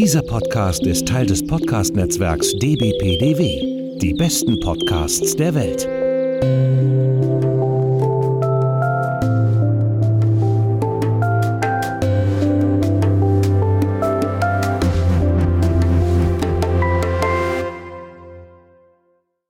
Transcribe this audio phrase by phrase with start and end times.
[0.00, 3.98] Dieser Podcast ist Teil des Podcast-Netzwerks dbpdw.
[3.98, 5.86] Die besten Podcasts der Welt.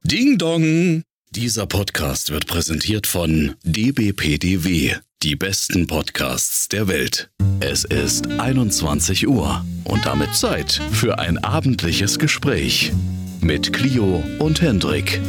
[0.02, 1.04] Ding Dong!
[1.30, 4.96] Dieser Podcast wird präsentiert von dbpdw.
[5.22, 7.30] Die besten Podcasts der Welt.
[7.62, 12.90] Es ist 21 Uhr und damit Zeit für ein abendliches Gespräch
[13.42, 15.20] mit Clio und Hendrik.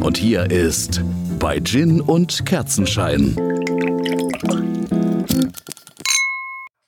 [0.00, 1.02] Und hier ist
[1.40, 3.34] bei Gin und Kerzenschein.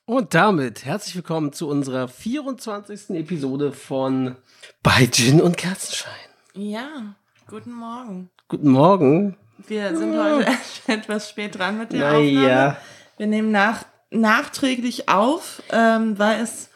[0.06, 3.11] Und damit herzlich willkommen zu unserer 24.
[3.11, 4.37] Episode von
[4.84, 6.12] Bei Gin und Kerzenschein.
[6.55, 7.16] Ja,
[7.48, 8.30] guten Morgen.
[8.47, 9.37] Guten Morgen.
[9.66, 10.47] Wir sind heute
[10.87, 12.69] etwas spät dran mit der Naja.
[12.69, 12.77] Aufnahme.
[13.19, 16.69] Wir nehmen nach, nachträglich auf, ähm, weil es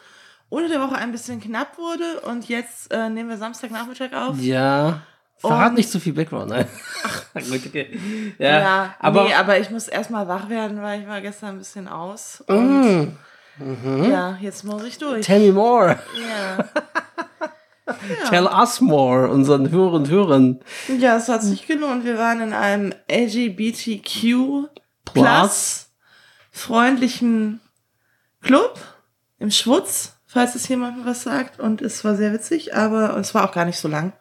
[0.49, 4.39] unter der Woche ein bisschen knapp wurde und jetzt äh, nehmen wir Samstagnachmittag auf.
[4.39, 5.01] Ja.
[5.37, 6.49] Verrat Und- nicht zu viel Background.
[6.51, 6.65] Nein.
[7.33, 7.99] Gut, okay.
[8.39, 9.25] Ja, Ja, aber.
[9.25, 12.41] nee, aber ich muss erstmal wach werden, weil ich war gestern ein bisschen aus.
[12.47, 13.07] Mm,
[13.59, 15.25] Und ja, jetzt muss ich durch.
[15.25, 15.99] tell me more.
[16.29, 16.65] Ja.
[18.29, 20.59] Tell us more, unseren Hörern und Hörern.
[20.99, 22.03] ja, es hat sich gelohnt.
[22.03, 24.67] Wir waren in einem LGBTQ
[25.13, 25.84] Plus.
[26.55, 27.59] Freundlichen
[28.41, 28.79] Club
[29.39, 31.59] im Schwutz, falls es jemandem was sagt.
[31.59, 34.13] Und es war sehr witzig, aber es war auch gar nicht so lang.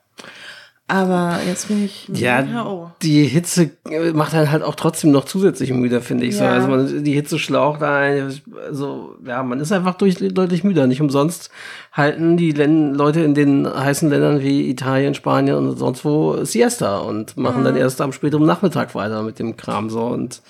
[0.89, 2.91] Aber jetzt bin ich Ja, K.O.
[3.01, 6.37] die Hitze äh, macht einen halt auch trotzdem noch zusätzlich müde, finde ich.
[6.37, 6.45] So.
[6.45, 6.51] Ja.
[6.51, 8.39] Also man, die Hitze schlaucht einen.
[8.67, 10.87] Also, ja, man ist einfach durch, deutlich müder.
[10.89, 11.51] Nicht umsonst
[11.93, 16.99] halten die Län Leute in den heißen Ländern wie Italien, Spanien und sonst wo Siesta
[16.99, 17.65] und machen Mhm.
[17.65, 20.03] dann erst am späteren Nachmittag weiter mit dem Kram so.
[20.03, 20.43] Und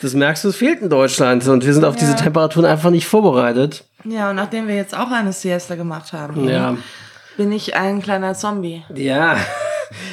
[0.00, 1.46] das merkst du, es fehlt in Deutschland.
[1.48, 2.16] Und wir sind auf diese Ja.
[2.16, 3.84] Temperaturen einfach nicht vorbereitet.
[4.04, 6.76] Ja, und nachdem wir jetzt auch eine Siesta gemacht haben, Ja.
[7.36, 8.84] bin ich ein kleiner Zombie.
[8.94, 9.36] Ja.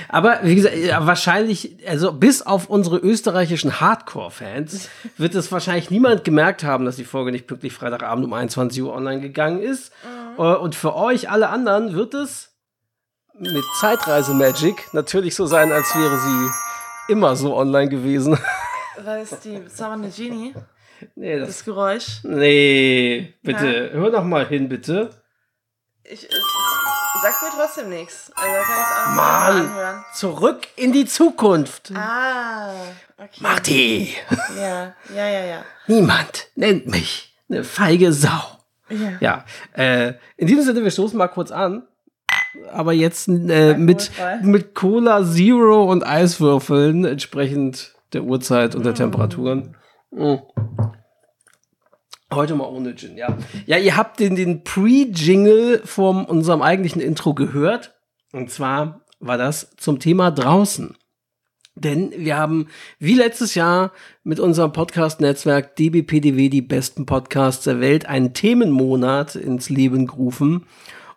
[0.09, 6.63] Aber wie gesagt, wahrscheinlich, also bis auf unsere österreichischen Hardcore-Fans, wird es wahrscheinlich niemand gemerkt
[6.63, 9.91] haben, dass die Folge nicht pünktlich Freitagabend um 21 Uhr online gegangen ist.
[10.37, 12.49] Äh, Und für euch, alle anderen, wird es
[13.39, 18.37] mit Zeitreise-Magic natürlich so sein, als wäre sie immer so online gewesen.
[19.03, 20.53] Weil es die zaubernde Genie,
[21.15, 22.19] nee, das, das Geräusch.
[22.23, 25.09] nee, bitte, hör noch mal hin, bitte.
[26.03, 28.31] Ich, es, es sagt mir trotzdem nichts.
[28.35, 30.05] Also kann ich auch Mann, mal anhören.
[30.13, 31.91] zurück in die Zukunft.
[31.95, 32.73] Ah,
[33.17, 33.39] okay.
[33.39, 34.15] Marty,
[34.57, 35.65] Ja, ja, ja, ja.
[35.87, 38.57] niemand nennt mich eine feige Sau.
[38.89, 39.11] Ja.
[39.21, 41.87] Ja, äh, in diesem Sinne, wir stoßen mal kurz an.
[42.73, 44.11] Aber jetzt äh, mit,
[44.41, 49.75] mit Cola Zero und Eiswürfeln, entsprechend der Uhrzeit und der Temperaturen.
[50.11, 50.35] Mm.
[52.33, 53.37] Heute mal ohne Gin, ja.
[53.65, 57.93] Ja, ihr habt den, den Pre-Jingle von unserem eigentlichen Intro gehört.
[58.31, 60.95] Und zwar war das zum Thema draußen.
[61.75, 62.67] Denn wir haben
[62.99, 63.91] wie letztes Jahr
[64.23, 70.65] mit unserem Podcast-Netzwerk DBPDW, die besten Podcasts der Welt, einen Themenmonat ins Leben gerufen.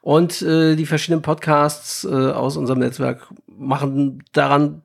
[0.01, 4.83] Und äh, die verschiedenen Podcasts äh, aus unserem Netzwerk machen daran,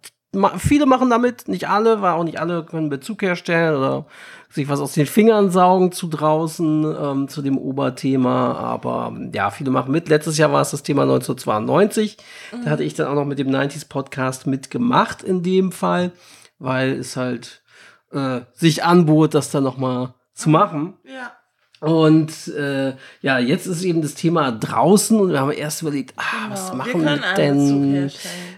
[0.57, 4.05] viele machen damit, nicht alle, weil auch nicht alle können Bezug herstellen oder
[4.49, 8.53] sich was aus den Fingern saugen zu draußen, ähm, zu dem Oberthema.
[8.53, 10.09] Aber ja, viele machen mit.
[10.09, 12.17] Letztes Jahr war es das Thema 1992.
[12.63, 16.11] Da hatte ich dann auch noch mit dem 90s Podcast mitgemacht in dem Fall,
[16.57, 17.63] weil es halt
[18.11, 20.97] äh, sich anbot, das dann noch mal zu machen.
[21.05, 21.31] Ja.
[21.79, 26.23] Und äh, ja, jetzt ist eben das Thema draußen und wir haben erst überlegt, ah,
[26.43, 26.51] Genau.
[26.53, 28.11] was Wir machen wir, Bezug denn?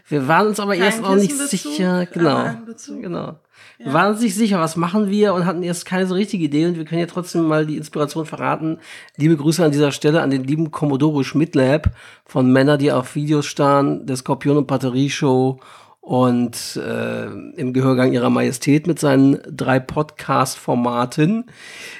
[0.08, 2.50] Wir waren uns aber Kein erst auch nicht sicher, genau.
[3.00, 3.36] Genau.
[3.78, 6.68] Wir waren uns nicht sicher, was machen wir und hatten erst keine so richtige Idee
[6.68, 8.78] und wir können ja trotzdem mal die Inspiration verraten.
[9.18, 11.92] Liebe Grüße an dieser Stelle an den lieben Commodore Schmidlab
[12.26, 15.60] von Männer, die auf Videos starren, der Skorpion und Batterie Show
[16.02, 21.46] und äh, im Gehörgang ihrer Majestät mit seinen drei Podcast-Formaten.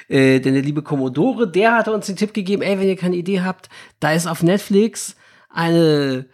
[0.08, 3.16] Äh, denn der liebe Commodore, der hatte uns den Tipp gegeben, ey, wenn ihr keine
[3.16, 3.68] Idee habt,
[4.00, 5.14] da ist auf Netflix
[5.48, 6.26] eine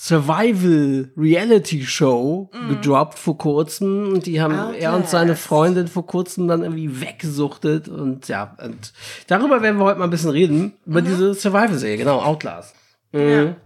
[0.00, 5.34] Survival Reality Show gedroppt vor kurzem und die haben er und seine.
[5.34, 8.92] Freundin vor kurzem dann irgendwie weggesuchtet und ja, und
[9.26, 12.76] darüber werden wir heute mal ein bisschen reden, über diese Survival-Serie, genau, Outlast.
[13.10, 13.20] Mhm.
[13.20, 13.56] Ja.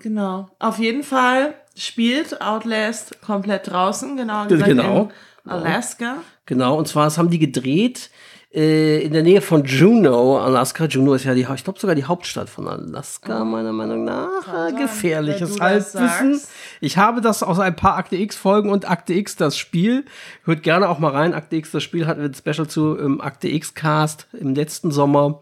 [0.00, 0.48] Genau.
[0.58, 5.10] Auf jeden Fall spielt Outlast komplett draußen, genau gesagt Genau.
[5.44, 6.16] in Alaska.
[6.46, 8.10] Genau, und zwar, das haben die gedreht
[8.54, 10.84] äh, in der Nähe von Juneau, Alaska.
[10.84, 14.44] Juneau ist ja die, ich glaube sogar die Hauptstadt von Alaska, meiner Meinung nach.
[14.44, 16.40] Kann Gefährliches Halbwissen.
[16.80, 20.04] Ich habe das aus ein paar Akte X Folgen und Akte X das Spiel.
[20.44, 21.34] Hört gerne auch mal rein.
[21.34, 24.90] Akte X das Spiel hatten wir ein Special zu im Akte X Cast im letzten
[24.92, 25.40] Sommer.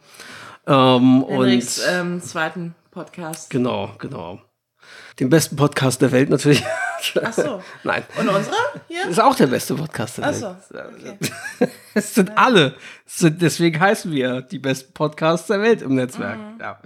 [0.67, 3.51] Ähm, Henriks und ähm, zweiten Podcast.
[3.51, 4.41] genau, genau.
[5.21, 6.65] Den besten Podcast der Welt natürlich.
[7.23, 7.63] Ach so.
[7.85, 8.03] Nein.
[8.19, 8.55] Und unserer
[8.89, 9.07] hier?
[9.09, 10.41] Ist auch der beste Podcast der Ach Welt.
[10.41, 10.79] so.
[10.79, 11.71] Okay.
[11.95, 12.75] Es sind alle.
[13.07, 16.39] Es sind, deswegen heißen wir die besten Podcasts der Welt im Netzwerk.
[16.39, 16.61] Mhm.
[16.61, 16.81] Ja.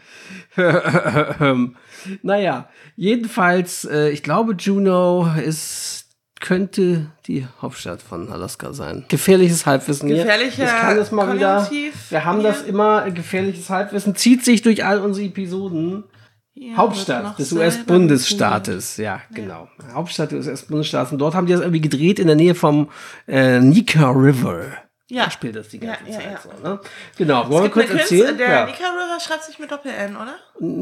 [2.23, 6.07] Naja, jedenfalls, äh, ich glaube, Juneau ist
[6.41, 9.05] könnte die Hauptstadt von Alaska sein.
[9.09, 10.09] Gefährliches Halbwissen.
[10.09, 11.65] Gefährlicher Ich kann das mal wieder.
[11.67, 12.51] Konjunktiv Wir haben hier.
[12.51, 13.11] das immer.
[13.11, 16.05] Gefährliches Halbwissen zieht sich durch all unsere Episoden.
[16.59, 19.69] Noch Hauptstadt des US-Bundesstaates, ja, genau.
[19.93, 21.13] Hauptstadt des US-Bundesstaates.
[21.13, 22.89] Und dort haben die das irgendwie gedreht in der Nähe vom
[23.29, 24.65] äh, Nika River.
[25.09, 25.25] Ja.
[25.27, 26.39] Da spielt das die ganze Ja, ja, Zeit ja.
[26.63, 26.69] so.
[26.69, 26.81] Ne?
[27.19, 28.37] Genau, wollen wir kurz erzählen?
[28.39, 28.65] Der Ja.
[28.67, 30.35] Nika River schreibt sich mit Doppel-N, oder?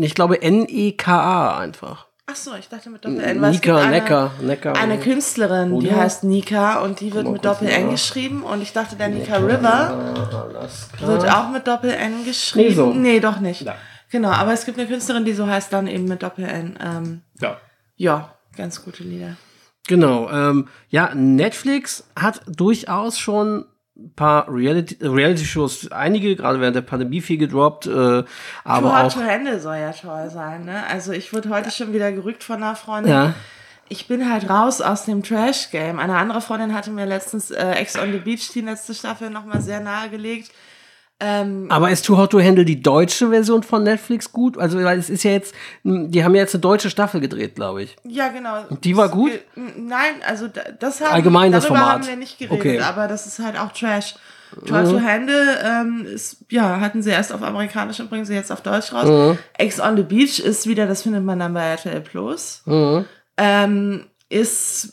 [0.02, 2.06] Ich glaube N-E-K-A einfach.
[2.26, 3.38] Ach so, ich dachte mit Doppel-N.
[3.50, 4.72] Nika, eine- Necker, Necker.
[4.76, 5.96] Eine Künstlerin, die Oder?
[5.96, 11.06] heißt Nika und die wird mit Doppel-N geschrieben und ich dachte, der Nika River Alaska.
[11.06, 12.68] wird auch mit Doppel-N geschrieben.
[12.68, 12.94] Nee, so.
[12.94, 13.60] Nee, doch nicht.
[13.62, 13.74] Ja.
[14.14, 16.78] Genau, aber es gibt eine Künstlerin, die so heißt dann eben mit Doppel-N.
[16.80, 17.56] Ähm, Ja.
[17.96, 19.36] ja, ganz gute Lieder.
[19.88, 20.30] Genau.
[20.30, 23.64] Ähm, ja, Netflix hat durchaus schon
[23.96, 28.22] ein paar Reality- Reality-Shows, einige, gerade während der Pandemie viel gedroppt, äh,
[28.62, 29.12] aber Too Hot auch.
[29.14, 30.86] to Handle soll ja toll sein, ne?
[30.88, 33.10] Also ich wurde heute schon wieder gerückt von einer Freundin.
[33.12, 33.34] Ja.
[33.88, 35.98] Ich bin halt raus aus dem Trash-Game.
[35.98, 39.60] Eine andere Freundin hatte mir letztens äh, Ex on the Beach, die letzte Staffel, nochmal
[39.60, 40.52] sehr nahegelegt.
[41.20, 44.58] Ähm, Aber ist Too Hot to Handle die deutsche Version von Netflix gut?
[44.58, 47.84] Also, weil es ist ja jetzt, die haben ja jetzt eine deutsche Staffel gedreht, glaube
[47.84, 47.96] ich.
[48.04, 48.64] ja, genau.
[48.82, 49.30] Die war gut?
[49.54, 51.94] Nein, also da- das haben, Allgemein das darüber Format.
[52.00, 52.80] haben wir nicht geredet, Okay.
[52.80, 54.16] aber das ist halt auch Trash.
[54.66, 58.34] Too Hot to Handle ähm, ist, ja, hatten sie erst auf amerikanisch und bringen sie
[58.34, 59.36] jetzt auf Deutsch raus.
[59.58, 62.62] Ex on the Beach ist wieder, das findet man dann bei RTL Plus.
[63.36, 64.92] Ähm, ist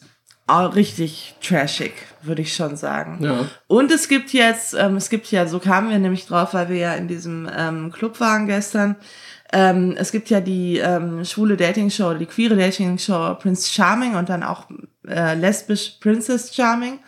[0.60, 3.20] richtig trashig, würde ich schon sagen.
[3.22, 3.48] Ja.
[3.68, 6.78] Und es gibt jetzt, ähm, es gibt ja, so kamen wir nämlich drauf, weil wir
[6.78, 8.96] ja in diesem ähm, Club waren gestern.
[9.54, 14.44] Ähm, es gibt ja die ähm, schwule Dating-Show, die queere Dating-Show Prince Charming und dann
[14.44, 14.68] auch
[15.08, 17.00] äh, lesbisch Princess Charming.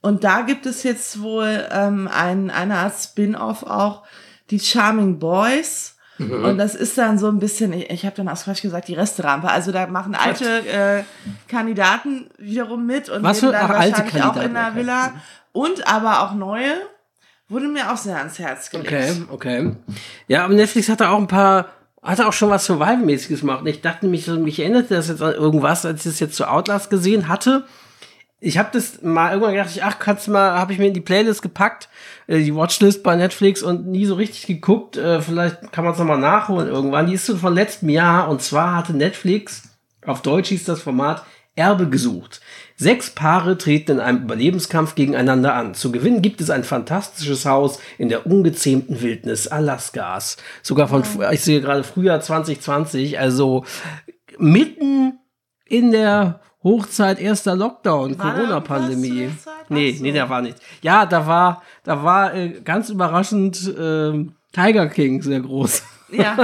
[0.00, 4.02] Und da gibt es jetzt wohl ähm, ein, eine Art Spin-off auch,
[4.50, 5.93] die Charming Boys.
[6.30, 8.94] Und das ist dann so ein bisschen, ich, ich habe dann aus Quatsch gesagt, die
[8.94, 9.48] Resterampe.
[9.48, 11.02] Also da machen alte äh,
[11.48, 14.76] Kandidaten wiederum mit und Was leben dann ach, alte wahrscheinlich auch in Kandidaten, okay.
[14.76, 15.12] Villa.
[15.52, 16.72] Und aber auch neue.
[17.48, 18.88] Wurde mir auch sehr ans Herz gelegt.
[18.88, 19.76] Okay, okay.
[20.28, 21.68] Ja, aber Netflix hat da auch ein paar,
[22.02, 23.60] hat auch schon was Survival-mäßiges gemacht.
[23.60, 26.48] Und ich dachte mich, mich erinnerte das jetzt an irgendwas, als ich das jetzt zu
[26.48, 27.66] Outlast gesehen hatte.
[28.40, 30.94] Ich habe das mal irgendwann gedacht, ich, ach, kannst du mal, habe ich mir in
[30.94, 31.88] die Playlist gepackt,
[32.28, 34.96] die Watchlist bei Netflix und nie so richtig geguckt.
[34.96, 37.06] Äh, vielleicht kann man es nochmal nachholen irgendwann.
[37.06, 39.62] Die ist von letztem Jahr und zwar hatte Netflix,
[40.06, 41.24] auf Deutsch hieß das Format,
[41.56, 42.40] Erbe gesucht.
[42.76, 45.74] Sechs Paare treten in einem Überlebenskampf gegeneinander an.
[45.74, 50.36] Zu gewinnen gibt es ein fantastisches Haus in der ungezähmten Wildnis Alaskas.
[50.62, 53.64] Sogar von, ich sehe gerade Frühjahr 2020, also
[54.38, 55.20] mitten
[55.66, 59.30] in der Hochzeit erster Lockdown, Corona-Pandemie.
[59.68, 60.02] Nee, so.
[60.02, 60.58] nee, da war nicht.
[60.82, 65.82] Ja, da war, da war äh, ganz überraschend ähm, Tiger King sehr groß.
[66.10, 66.36] Ja.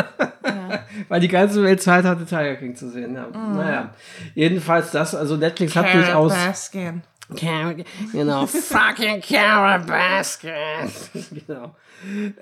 [1.08, 3.14] Weil die ganze Welt Zeit hatte, Tiger King zu sehen.
[3.14, 3.26] Ja.
[3.26, 3.56] Mhm.
[3.56, 3.94] Naja,
[4.34, 6.32] jedenfalls das, also Netflix hat durchaus.
[6.32, 7.02] Baskin.
[7.36, 10.90] Carol, genau, fucking Carol Baskin.
[11.46, 11.76] genau.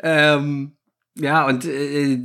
[0.02, 0.73] Ähm,
[1.14, 2.19] ja, und äh,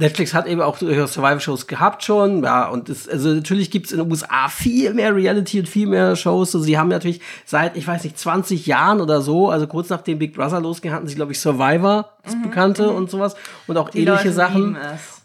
[0.00, 3.98] Netflix hat eben auch durchaus Survival-Shows gehabt schon, ja, und es, also natürlich gibt's in
[3.98, 6.54] den USA viel mehr Reality und viel mehr Shows.
[6.54, 10.20] Also sie haben natürlich seit, ich weiß nicht, 20 Jahren oder so, also kurz nachdem
[10.20, 13.34] Big Brother losging, hatten sie, glaube ich, Survivor, das Bekannte und sowas
[13.66, 14.76] und auch Mhm, Die ähnliche Leute Sachen.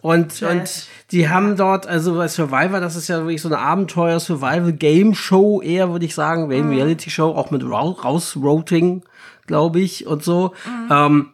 [0.02, 0.52] Und, Trash.
[0.52, 5.92] und die haben dort, also bei Survivor, das ist ja wirklich so eine Abenteuer-Survival-Game-Show, eher
[5.92, 9.04] würde ich sagen, Game Reality-Show, auch mit Ra Rausroting,
[9.46, 10.54] glaube ich, und so.
[10.90, 11.28] Ähm,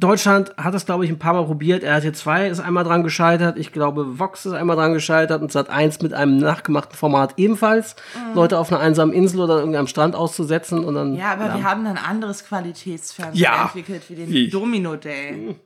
[0.00, 1.82] Deutschland hat das, glaube ich, ein paar Mal probiert.
[1.82, 3.56] RTL 2 ist einmal dran gescheitert.
[3.58, 7.96] Ich glaube, Vox ist einmal dran gescheitert und Sat 1 mit einem nachgemachten Format ebenfalls.
[8.34, 11.14] Leute auf einer einsamen Insel oder irgendwie am Strand auszusetzen und dann.
[11.14, 13.64] Ja, aber wir haben ein anderes Qualitätsfernsehen Ja.
[13.66, 14.48] entwickelt, wie den Wie?
[14.48, 15.56] Domino Day.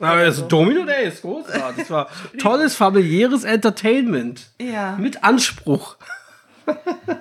[0.00, 1.76] Aber das Domino Day ist großartig.
[1.78, 4.46] Das war tolles, familiäres Entertainment.
[4.60, 4.96] Ja.
[4.98, 5.96] Mit Anspruch.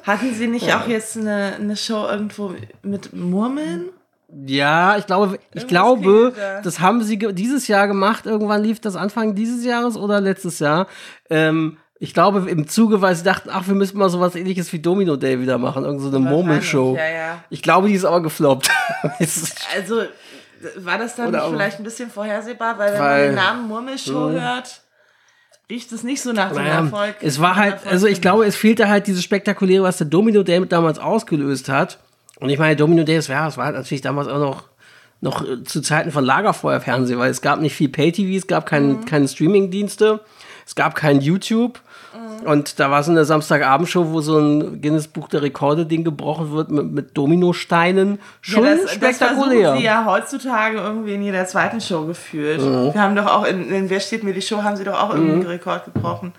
[0.04, 3.90] Hatten sie nicht auch jetzt eine, eine Show irgendwo mit Murmeln?
[4.48, 6.62] Ja, ich glaube, ich Irgendwas glaube, da.
[6.62, 8.26] das haben sie dieses Jahr gemacht.
[8.26, 10.88] Irgendwann lief das Anfang dieses Jahres oder letztes Jahr.
[11.30, 14.80] Ähm, ich glaube, im Zuge, weil sie dachten, ach, wir müssen mal sowas ähnliches wie
[14.80, 15.86] Domino Day wieder machen.
[15.86, 16.96] Irgend so eine Murmelshow.
[16.98, 17.44] Ja, ja.
[17.50, 18.70] Ich glaube, die ist aber gefloppt.
[19.76, 20.02] Also
[20.78, 24.82] war das dann vielleicht ein bisschen vorhersehbar, weil wenn Weil- man den Namen Murmelshow hört,
[25.70, 27.16] riecht es nicht so nach dem naja, Erfolg.
[27.22, 30.66] es war halt, also ich glaube, es fehlte halt dieses Spektakuläre, was der Domino Day
[30.68, 32.00] damals ausgelöst hat.
[32.44, 34.64] Und ich meine, Domino Day, das war, das war halt natürlich damals auch noch
[35.22, 39.06] noch äh, zu Zeiten von Lagerfeuerfernsehen, weil es gab nicht viel Pay-TV, es gab kein,
[39.06, 40.20] keine Streaming-Dienste,
[40.66, 41.80] es gab kein YouTube.
[42.44, 46.70] Und da war so eine Samstagabendshow, wo so ein Guinness Buch der Rekorde-Ding gebrochen wird
[46.70, 48.20] mit, mit Dominosteinen.
[48.42, 49.70] Schon ja, das, spektakulär.
[49.72, 52.62] Das sie ja heutzutage irgendwie in jeder zweiten Show geführt.
[52.62, 55.12] Wir haben doch auch in, in Wer steht mir die Show, haben sie doch auch
[55.12, 56.34] irgendeinen Rekord gebrochen.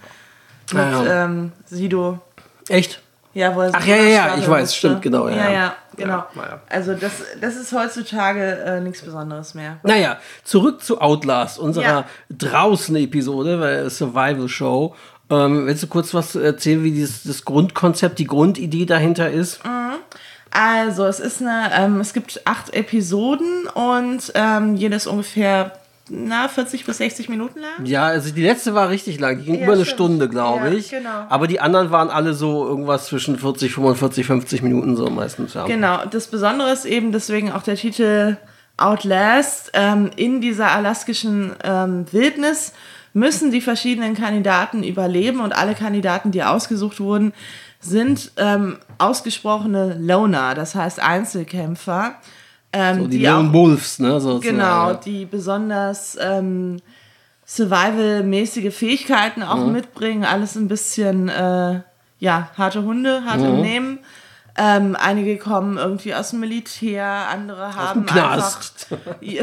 [0.72, 1.24] Mit ja.
[1.24, 2.18] ähm, Sido.
[2.68, 3.00] Echt?
[3.34, 4.76] Ja, wo er Ach, ja, ja, ja, ich weiß, musste.
[4.76, 5.74] stimmt, genau, ja, Ja, ja.
[5.96, 6.24] Genau.
[6.36, 6.60] Ja.
[6.68, 9.78] Also das, das ist heutzutage äh, nichts Besonderes mehr.
[9.82, 12.04] Naja, zurück zu Outlast, unserer Ja.
[12.30, 14.94] Draußen-Episode, weil Survival-Show.
[15.30, 19.60] Ähm, willst du kurz was erzählen, wie dieses, das Grundkonzept, die Grundidee dahinter ist?
[20.50, 25.72] Also, es ist eine, ähm, es gibt acht Episoden und ähm, jedes ungefähr
[26.10, 27.86] na, 40 bis 60 Minuten lang.
[27.86, 29.96] Ja, also die letzte war richtig lang, die ging Ja, über eine stimmt.
[29.96, 30.90] Stunde, glaube Ja, ich.
[30.90, 31.26] genau.
[31.30, 35.66] Aber die anderen waren alle so irgendwas zwischen 40, 45, 50 Minuten so meistens, ja.
[35.66, 38.36] Genau, das Besondere ist eben deswegen auch der Titel
[38.76, 39.70] Outlast.
[39.74, 42.72] Ähm, in dieser alaskischen ähm, Wildnis
[43.12, 47.32] müssen die verschiedenen Kandidaten überleben und alle Kandidaten, die ausgesucht wurden,
[47.80, 52.16] sind ähm, ausgesprochene Loner, das heißt Einzelkämpfer.
[52.76, 54.20] Ähm, So die, die Lone Wolves, ne?
[54.20, 54.56] sozusagen.
[54.56, 56.78] genau, die besonders ähm,
[57.46, 59.72] Survival-mäßige Fähigkeiten auch Mhm.
[59.72, 60.24] mitbringen.
[60.24, 61.80] Alles ein bisschen, äh,
[62.18, 63.46] ja, harte Hunde, hart Mhm.
[63.46, 63.98] im Nehmen.
[64.56, 68.86] Ähm, einige kommen irgendwie aus dem Militär, andere haben Knast.
[68.92, 69.16] einfach.
[69.20, 69.42] Ja,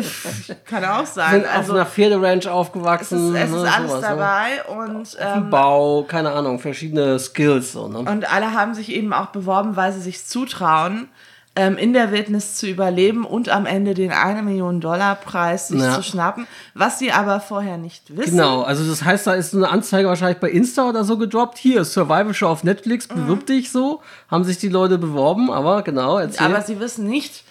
[0.66, 1.42] Kann auch sein.
[1.42, 3.36] Sind Also auf einer Pferderanch es aufgewachsen.
[3.36, 4.08] ist, es ist ne, alles sowas, ne?
[4.08, 7.74] dabei und ähm, Bau, keine Ahnung, verschiedene Skills.
[7.74, 8.00] So, ne?
[8.00, 11.10] Und alle haben sich eben auch beworben, weil sie sich zutrauen,
[11.56, 15.82] ähm, in der Wildnis zu überleben und am Ende den 1 Million Dollar Preis sich
[15.82, 15.96] Ja.
[15.96, 18.32] zu schnappen, was sie aber vorher nicht wissen.
[18.38, 21.58] Genau, also das heißt, da ist eine Anzeige wahrscheinlich bei Insta oder so gedroppt.
[21.58, 23.16] Hier, Survival Show auf Netflix, Mhm.
[23.16, 24.02] bewirb dich so.
[24.30, 26.46] Haben sich die Leute beworben, aber genau, erzähl.
[26.46, 27.44] Aber sie wissen nicht,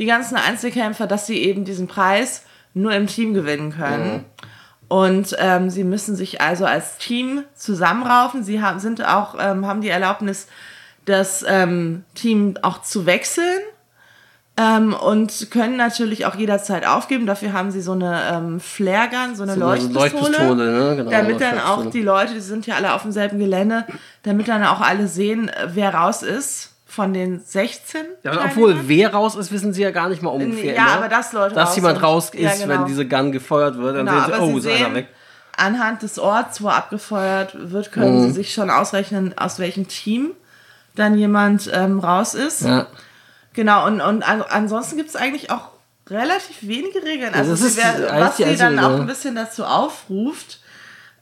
[0.00, 2.42] die ganzen Einzelkämpfer, dass sie eben diesen Preis
[2.74, 4.24] nur im Team gewinnen können.
[4.88, 8.42] Und ähm, sie müssen sich also als Team zusammenraufen.
[8.44, 10.46] Sie haben, sind auch, ähm, haben die Erlaubnis,
[11.04, 13.60] das ähm, Team auch zu wechseln.
[14.56, 17.26] Ähm, und können natürlich auch jederzeit aufgeben.
[17.26, 20.10] Dafür haben sie so eine ähm, Flare-Gun, so eine So Leuchtpistole.
[20.12, 20.96] Leuchtpistole, ne?
[20.96, 23.84] Genau, damit dann auch die Leute, die sind ja alle auf demselben Gelände,
[24.22, 28.02] damit dann auch alle sehen, äh, wer raus ist von den 16.
[28.22, 30.74] ja, obwohl, wer raus ist, wissen sie ja gar nicht mal ungefähr.
[30.76, 30.90] Ja, ne?
[30.92, 32.68] aber dass Leute Dass raus jemand raus ist, Ja, genau.
[32.68, 35.08] wenn diese Gun gefeuert wird, dann Genau, sehen sie, oh, sie ist einer weg.
[35.56, 38.26] anhand des Orts, wo abgefeuert wird, können Mhm.
[38.28, 40.30] sie sich schon ausrechnen, aus welchem Team
[40.94, 42.62] dann jemand ähm, raus ist.
[42.62, 42.86] Ja.
[43.52, 45.70] Genau, und, und an, ansonsten gibt es eigentlich auch
[46.08, 47.34] relativ wenige Regeln.
[47.34, 50.60] Also, wer- eigentlich was sie einzige dann auch ein bisschen dazu aufruft,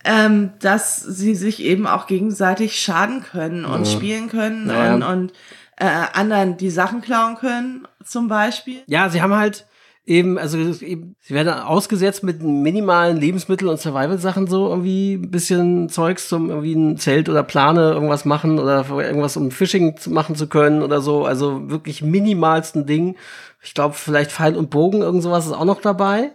[0.05, 4.95] ähm, dass sie sich eben auch gegenseitig schaden können und spielen können Naja.
[4.95, 5.33] und, und
[5.77, 8.83] äh, anderen die Sachen klauen können, zum Beispiel.
[8.87, 9.65] Ja, sie haben halt
[10.05, 15.89] eben, also eben, sie werden ausgesetzt mit minimalen Lebensmittel- und Survival-Sachen so irgendwie ein bisschen
[15.89, 20.49] Zeugs zum irgendwie ein Zelt oder Plane irgendwas machen oder irgendwas um Fishing machen zu
[20.49, 21.25] können oder so.
[21.25, 23.17] Also wirklich minimalsten Ding.
[23.63, 26.33] Ich glaube, vielleicht Pfeil und Bogen, irgend sowas ist auch noch dabei.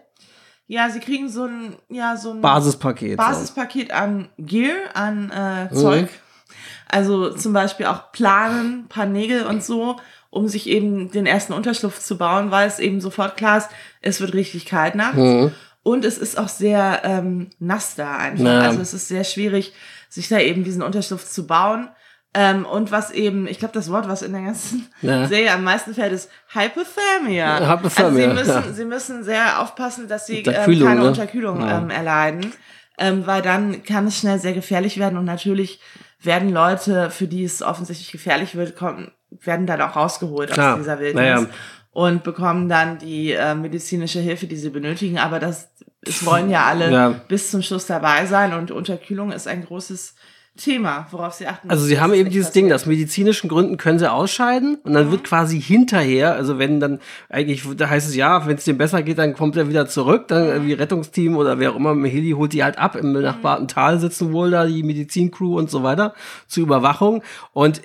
[0.67, 3.17] Ja, sie kriegen so ein, ja, so ein Basispaket.
[3.17, 6.09] Basispaket an Gear, an äh, Zeug.
[6.89, 9.97] Also zum Beispiel auch Planen, paar Nägel und so,
[10.29, 13.69] um sich eben den ersten Unterschlupf zu bauen, weil es eben sofort klar ist,
[14.01, 15.17] es wird richtig kalt nachts.
[15.17, 15.51] Mhm.
[15.83, 18.45] Und es ist auch sehr ähm, nass da einfach.
[18.45, 18.59] Ja.
[18.59, 19.73] Also es ist sehr schwierig,
[20.09, 21.89] sich da eben diesen Unterschlupf zu bauen.
[22.33, 25.27] Ähm, und was eben, ich glaube, das Wort, was in der ganzen Ja.
[25.29, 27.67] Serie am meisten fällt, ist Hypothermia.
[27.67, 28.73] Hypothermia, Also sie müssen, ja.
[28.73, 31.07] sie müssen sehr aufpassen, dass sie ähm, keine ne?
[31.07, 32.51] Unterkühlung ähm, erleiden,
[32.97, 35.79] ähm, weil dann kann es schnell sehr gefährlich werden und natürlich
[36.21, 40.73] werden Leute, für die es offensichtlich gefährlich wird, kommen, werden dann auch rausgeholt Klar.
[40.73, 41.45] aus dieser Wildnis Naja.
[41.91, 45.17] und bekommen dann die äh, medizinische Hilfe, die sie benötigen.
[45.17, 45.69] Aber das,
[46.01, 47.09] es wollen ja alle Ja.
[47.27, 50.15] bis zum Schluss dabei sein und Unterkühlung ist ein großes
[50.55, 51.69] Thema, worauf sie achten.
[51.69, 52.51] Also sie haben eben dieses.
[52.51, 56.99] Ding, aus medizinischen Gründen können sie ausscheiden und dann wird quasi hinterher, also wenn dann
[57.29, 60.27] eigentlich, da heißt es ja, wenn es dem besser geht, dann kommt er wieder zurück,
[60.29, 63.67] dann irgendwie Rettungsteam oder wer auch immer, mit Heli holt die halt ab, im benachbarten
[63.67, 66.15] Tal sitzen wohl da die Medizincrew und so weiter
[66.47, 67.21] zur Überwachung
[67.53, 67.81] und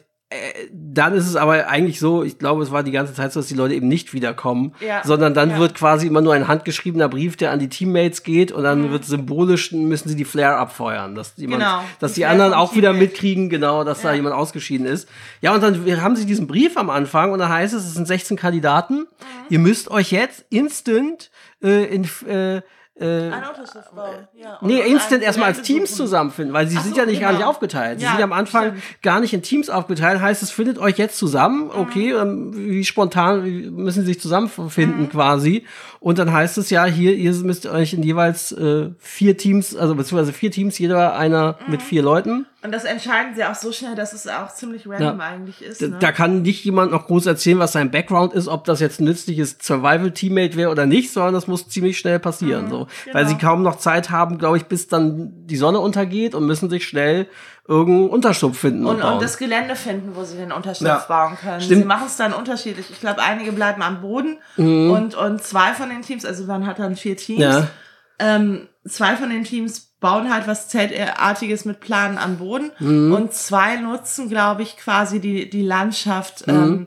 [0.73, 3.49] dann ist es aber eigentlich so, ich glaube, es war die ganze Zeit so, dass
[3.49, 5.03] die Leute eben nicht wiederkommen, Ja.
[5.05, 5.59] sondern dann Ja.
[5.59, 8.65] wird quasi immer nur ein handgeschriebener Brief, der an die Teammates geht und Mhm.
[8.65, 11.81] dann wird symbolisch, müssen sie die Flare abfeuern, dass jemand, Genau.
[12.01, 14.17] dass Die die anderen auch wieder mitkriegen, genau, dass da Ja.
[14.17, 15.09] jemand ausgeschieden ist.
[15.41, 18.07] Ja, und dann haben sie diesen Brief am Anfang und da heißt es, es sind
[18.07, 18.95] 16 Kandidaten.
[19.01, 19.07] Mhm.
[19.51, 21.31] Ihr müsst euch jetzt instant
[21.63, 22.61] äh, in, äh,
[22.95, 23.31] äh,
[23.95, 24.29] bauen.
[24.35, 24.59] Ja.
[24.61, 25.97] Nee, instant erstmal als Teams suchen.
[26.07, 27.51] zusammenfinden, weil sie Ach sind so, ja nicht gar nicht genau.
[27.51, 27.99] aufgeteilt.
[27.99, 28.77] Sie Ja, sind ja am Anfang stimmt.
[28.77, 29.03] Mhm.
[29.03, 30.21] gar nicht in Teams aufgeteilt.
[30.21, 33.43] Heißt, es findet euch jetzt zusammen, okay, ähm, wie spontan
[33.75, 34.21] müssen sie sich Mhm.
[34.21, 35.65] zusammenfinden quasi.
[36.01, 39.95] Und dann heißt es ja, hier, ihr müsst euch in jeweils äh, vier Teams, also
[39.95, 41.71] beziehungsweise vier Teams, jeder einer Mhm.
[41.73, 42.47] mit vier Leuten.
[42.65, 45.83] Und das entscheiden sie auch so schnell, dass es auch ziemlich random eigentlich ist.
[45.83, 45.97] Da, Ne?
[45.99, 49.05] da kann nicht jemand noch groß erzählen, was sein Background ist, ob das jetzt ein
[49.05, 52.71] nützliches Survival-Teammate wäre oder nicht, sondern das muss ziemlich schnell passieren.
[52.71, 52.87] so.
[53.13, 53.29] Weil genau.
[53.29, 56.87] sie kaum noch Zeit haben, glaube ich, bis dann die Sonne untergeht und müssen sich
[56.87, 57.27] schnell
[57.67, 58.87] irgendeinen Unterschlupf finden.
[58.87, 59.15] Und, und, bauen.
[59.15, 61.05] und das Gelände finden, wo sie den Unterschlupf Ja.
[61.09, 61.61] bauen können.
[61.61, 61.83] Stimmt.
[61.83, 62.87] Sie machen es dann unterschiedlich.
[62.91, 64.91] Ich glaube, einige bleiben am Boden Mhm.
[64.91, 67.67] und, und zwei von den Teams, also man hat dann vier Teams, ja.
[68.19, 73.13] ähm, zwei von den Teams bauen halt was Zeltartiges mit Planen am Boden Mhm.
[73.15, 76.55] und zwei nutzen, glaube ich, quasi die, die Landschaft, Mhm.
[76.55, 76.87] ähm,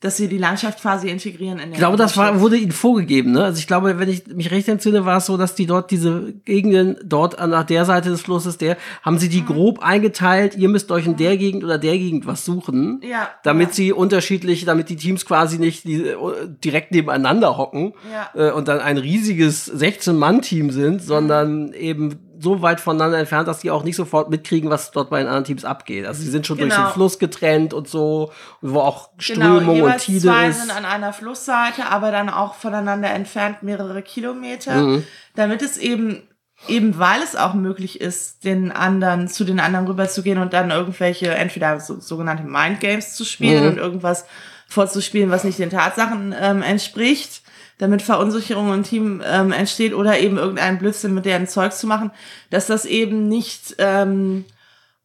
[0.00, 3.32] dass sie die Landschaft quasi integrieren in den Ich glaube, das war, wurde ihnen vorgegeben,
[3.32, 3.42] ne?
[3.44, 6.34] Also ich glaube, wenn ich mich recht entsinne, war es so, dass die dort diese
[6.44, 9.46] Gegenden dort an nach der Seite des Flusses, der, haben sie die Mhm.
[9.46, 13.00] grob eingeteilt, ihr müsst euch in der Gegend oder der Gegend was suchen.
[13.02, 13.74] Ja, Damit ja.
[13.74, 16.14] sie unterschiedlich, damit die Teams quasi nicht die, äh,
[16.62, 18.48] direkt nebeneinander hocken Ja.
[18.48, 23.70] äh, und dann ein riesiges 16-Mann-Team sind, sondern eben so weit voneinander entfernt, dass die
[23.70, 26.06] auch nicht sofort mitkriegen, was dort bei den anderen Teams abgeht.
[26.06, 26.88] Also sie sind schon durch Genau.
[26.88, 30.60] den Fluss getrennt und so, und wo auch Genau, Strömung und jeweils Tide zwei ist.
[30.60, 35.04] sind an einer Flussseite, aber dann auch voneinander entfernt mehrere Kilometer, Mhm.
[35.34, 36.22] damit es eben
[36.68, 41.28] eben weil es auch möglich ist, den anderen zu den anderen rüberzugehen und dann irgendwelche
[41.34, 43.68] entweder so, sogenannte Mind Games zu spielen Mhm.
[43.72, 44.24] und irgendwas
[44.66, 47.42] vorzuspielen, was nicht den Tatsachen ähm, entspricht,
[47.78, 52.10] damit Verunsicherung im Team ähm, entsteht oder eben irgendeinen Blödsinn mit deren Zeug zu machen,
[52.50, 54.44] dass das eben nicht ähm,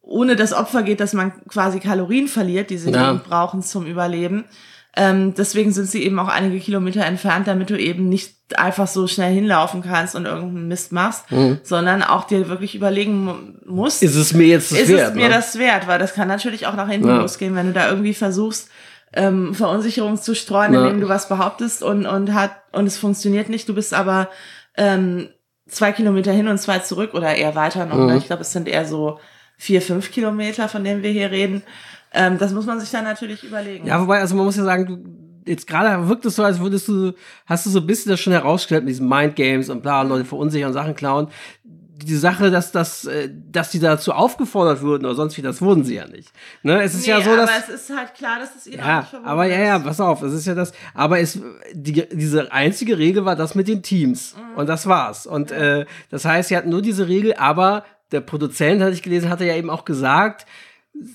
[0.00, 3.12] ohne das Opfer geht, dass man quasi Kalorien verliert, die sie Ja.
[3.14, 4.44] brauchen zum Überleben.
[4.94, 9.06] Ähm, deswegen sind sie eben auch einige Kilometer entfernt, damit du eben nicht einfach so
[9.06, 11.24] schnell hinlaufen kannst und irgendeinen Mist machst,
[11.62, 14.08] sondern auch dir wirklich überlegen mu- musst, Mhm.
[14.08, 15.10] Ist es mir jetzt das ist wert?
[15.10, 15.34] es mir ne?
[15.34, 15.86] das wert?
[15.86, 17.16] Weil das kann natürlich auch nach hinten Ja.
[17.22, 18.68] losgehen, wenn du da irgendwie versuchst,
[19.14, 20.82] ähm, Verunsicherung zu streuen, Ja.
[20.86, 23.68] indem du was behauptest und, und hat, und es funktioniert nicht.
[23.68, 24.28] Du bist aber
[24.76, 25.28] ähm,
[25.68, 27.96] zwei Kilometer hin und zwei zurück oder eher weiter noch.
[27.96, 28.16] Mhm.
[28.16, 29.18] Ich glaube, es sind eher so
[29.56, 31.62] vier, fünf Kilometer, von denen wir hier reden.
[32.12, 33.86] Ähm, das muss man sich dann natürlich überlegen.
[33.86, 36.88] Ja, wobei, also man muss ja sagen, du, jetzt gerade wirkt es so, als würdest
[36.88, 37.12] du,
[37.46, 40.24] hast du so ein bisschen das schon herausgestellt mit diesen Mind Games und bla, Leute
[40.24, 41.28] verunsichern, Sachen klauen.
[42.04, 45.84] Die Sache, dass, dass, äh, dass die dazu aufgefordert wurden oder sonst wie, das wurden
[45.84, 46.32] sie ja nicht.
[46.62, 46.82] Ne?
[46.82, 47.48] Es ist Nee, ja so, dass.
[47.50, 50.00] aber es ist halt klar, dass es ihnen Ja, nicht verboten aber ja, ja, pass
[50.00, 51.38] auf, es ist ja das, aber es,
[51.72, 54.34] die, diese einzige Regel war das mit den Teams.
[54.36, 54.58] Mhm.
[54.58, 55.26] Und das war's.
[55.26, 59.30] Und äh, das heißt, sie hatten nur diese Regel, aber der Produzent, hatte ich gelesen,
[59.30, 60.46] hatte ja eben auch gesagt,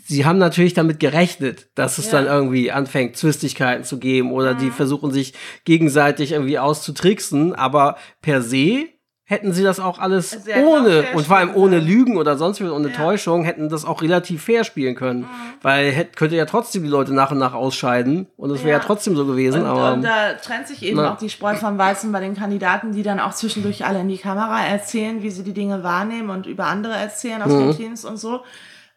[0.05, 2.13] sie haben natürlich damit gerechnet, dass es Ja.
[2.13, 4.57] dann irgendwie anfängt, Zwistigkeiten zu geben oder Mhm.
[4.57, 5.33] die versuchen sich
[5.65, 8.87] gegenseitig irgendwie auszutricksen, aber per se
[9.29, 11.87] hätten sie das auch alles auch ohne und vor allem ohne können.
[11.87, 12.95] Lügen oder sonst wie ohne Ja.
[12.95, 15.27] Täuschung hätten das auch relativ fair spielen können, Mhm.
[15.61, 18.77] weil hätte, könnte ja trotzdem die Leute nach und nach ausscheiden und es wäre ja.
[18.77, 18.83] Ja.
[18.83, 21.11] trotzdem so gewesen, Und, aber und da trennt sich eben Na.
[21.13, 24.17] auch die Spreu vom Weizen bei den Kandidaten, die dann auch zwischendurch alle in die
[24.17, 27.59] Kamera erzählen, wie sie die Dinge wahrnehmen und über andere erzählen aus Mhm.
[27.59, 28.43] den Teams und so,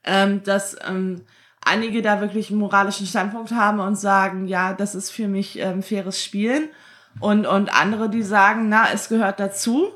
[0.04, 1.22] ähm, dass ähm,
[1.66, 5.82] einige da wirklich einen moralischen Standpunkt haben und sagen, ja, das ist für mich ähm,
[5.82, 6.68] faires Spielen.
[7.18, 9.88] Und, und andere, die sagen, na, es gehört dazu.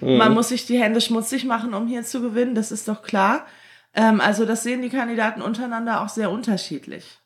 [0.00, 0.16] Mhm.
[0.16, 3.46] Man muss sich die Hände schmutzig machen, um hier zu gewinnen, das ist doch klar.
[3.94, 7.18] Ähm, also das sehen die Kandidaten untereinander auch sehr unterschiedlich.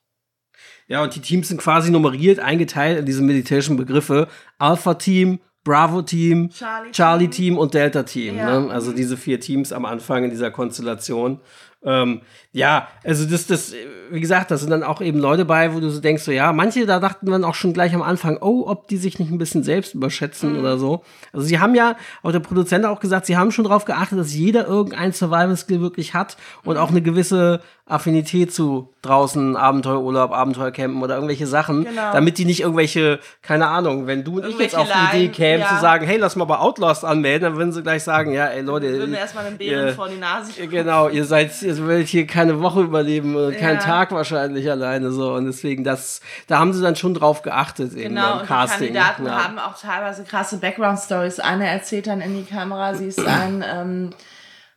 [0.86, 4.28] ja, und die Teams sind quasi nummeriert, eingeteilt in diese militärischen Begriffe
[4.58, 6.92] Alpha-Team, Bravo-Team, Charlie-Team.
[6.92, 8.36] Charlie-Team und Delta-Team.
[8.36, 8.60] Ja.
[8.60, 8.70] Ne?
[8.72, 11.40] Also diese vier Teams am Anfang in dieser Konstellation.
[11.82, 12.20] Ähm,
[12.52, 13.72] ja, also das, das,
[14.10, 16.52] wie gesagt, da sind dann auch eben Leute bei, wo du so denkst, so ja,
[16.52, 19.38] manche, da dachten man auch schon gleich am Anfang, oh, ob die sich nicht ein
[19.38, 21.02] bisschen selbst überschätzen oder so.
[21.32, 24.18] Also sie haben ja, auch der Produzent hat auch gesagt, sie haben schon darauf geachtet,
[24.18, 27.60] dass jeder irgendein Survival-Skill wirklich hat und auch eine gewisse
[27.90, 32.12] Affinität zu draußen Abenteuerurlaub, Abenteuercampen oder irgendwelche Sachen, Genau.
[32.12, 35.60] damit die nicht irgendwelche, keine Ahnung, wenn du und ich jetzt auf die Idee kämen,
[35.62, 35.68] ja.
[35.68, 38.60] zu sagen, hey, lass mal bei Outlaws anmelden, dann würden sie gleich sagen, ja, ey
[38.62, 42.08] Leute, Würden erstmal einen Bären ihr- vor die Nase ja, Genau, ihr seid, ihr werdet
[42.08, 43.84] hier keine Woche überleben und keinen Ja.
[43.84, 48.14] Tag wahrscheinlich alleine so und deswegen das, da haben sie dann schon drauf geachtet eben
[48.14, 48.88] Genau, beim und Casting.
[48.92, 49.44] die Kandidaten ja.
[49.44, 51.40] haben auch teilweise krasse Background-Stories.
[51.40, 54.10] Eine erzählt dann in die Kamera, sie ist ein ähm,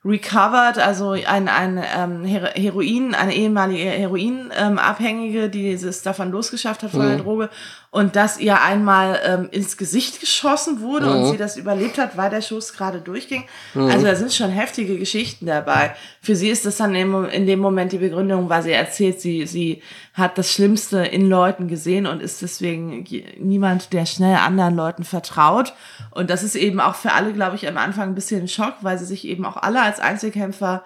[0.05, 6.91] recovered, also ein, ein ähm, Her Heroin, eine ehemalige Heroin-Abhängige, die es davon losgeschafft hat
[6.91, 7.07] von Mhm.
[7.09, 7.49] der Droge
[7.91, 11.11] und dass ihr einmal ähm, ins Gesicht geschossen wurde Mhm.
[11.15, 13.45] und sie das überlebt hat, weil der Schuss gerade durchging.
[13.75, 15.95] Also da sind schon heftige Geschichten dabei.
[16.21, 19.45] Für sie ist das dann in, in dem Moment die Begründung, weil sie erzählt, sie,
[19.45, 19.81] sie
[20.13, 23.05] hat das Schlimmste in Leuten gesehen und ist deswegen
[23.39, 25.73] niemand, der schnell anderen Leuten vertraut.
[26.11, 28.75] Und das ist eben auch für alle, glaube ich, am Anfang ein bisschen ein Schock,
[28.81, 30.83] weil sie sich eben auch alle als Einzelkämpfer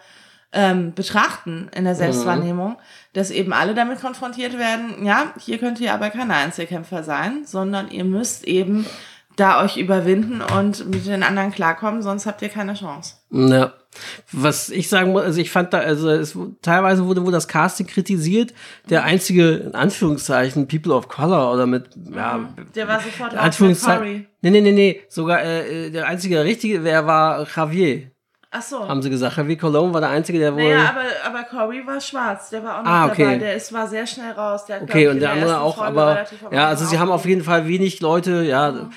[0.53, 1.97] ähm, betrachten in der Mhm.
[1.97, 2.77] Selbstwahrnehmung,
[3.13, 7.89] dass eben alle damit konfrontiert werden, ja, hier könnt ihr aber keine Einzelkämpfer sein, sondern
[7.91, 8.85] ihr müsst eben
[9.35, 13.15] da euch überwinden und mit den anderen klarkommen, sonst habt ihr keine Chance.
[13.29, 13.73] Ja.
[14.31, 17.87] Was ich sagen muss, also ich fand da, also es, teilweise wurde wohl das Casting
[17.87, 18.53] kritisiert.
[18.89, 24.27] Der einzige, in Anführungszeichen, People of Color oder mit, ja, Der war sofort Anführungszeichen.
[24.41, 25.01] Nee, nee, nee, nee.
[25.09, 28.11] Sogar äh, äh, der einzige richtige, wer war Javier,
[28.57, 28.87] Ach so.
[28.87, 29.37] haben sie gesagt.
[29.37, 30.63] Javier Colon war der einzige, der wohl.
[30.63, 33.23] Naja, aber, aber Corey war schwarz, der war auch noch Ah, okay.
[33.23, 34.65] dabei, der ist, war sehr schnell raus.
[34.65, 37.25] Der hat, Okay, ich, und in der andere auch, aber ja, also sie haben auf
[37.25, 38.89] jeden Fall wenig Leute, ja,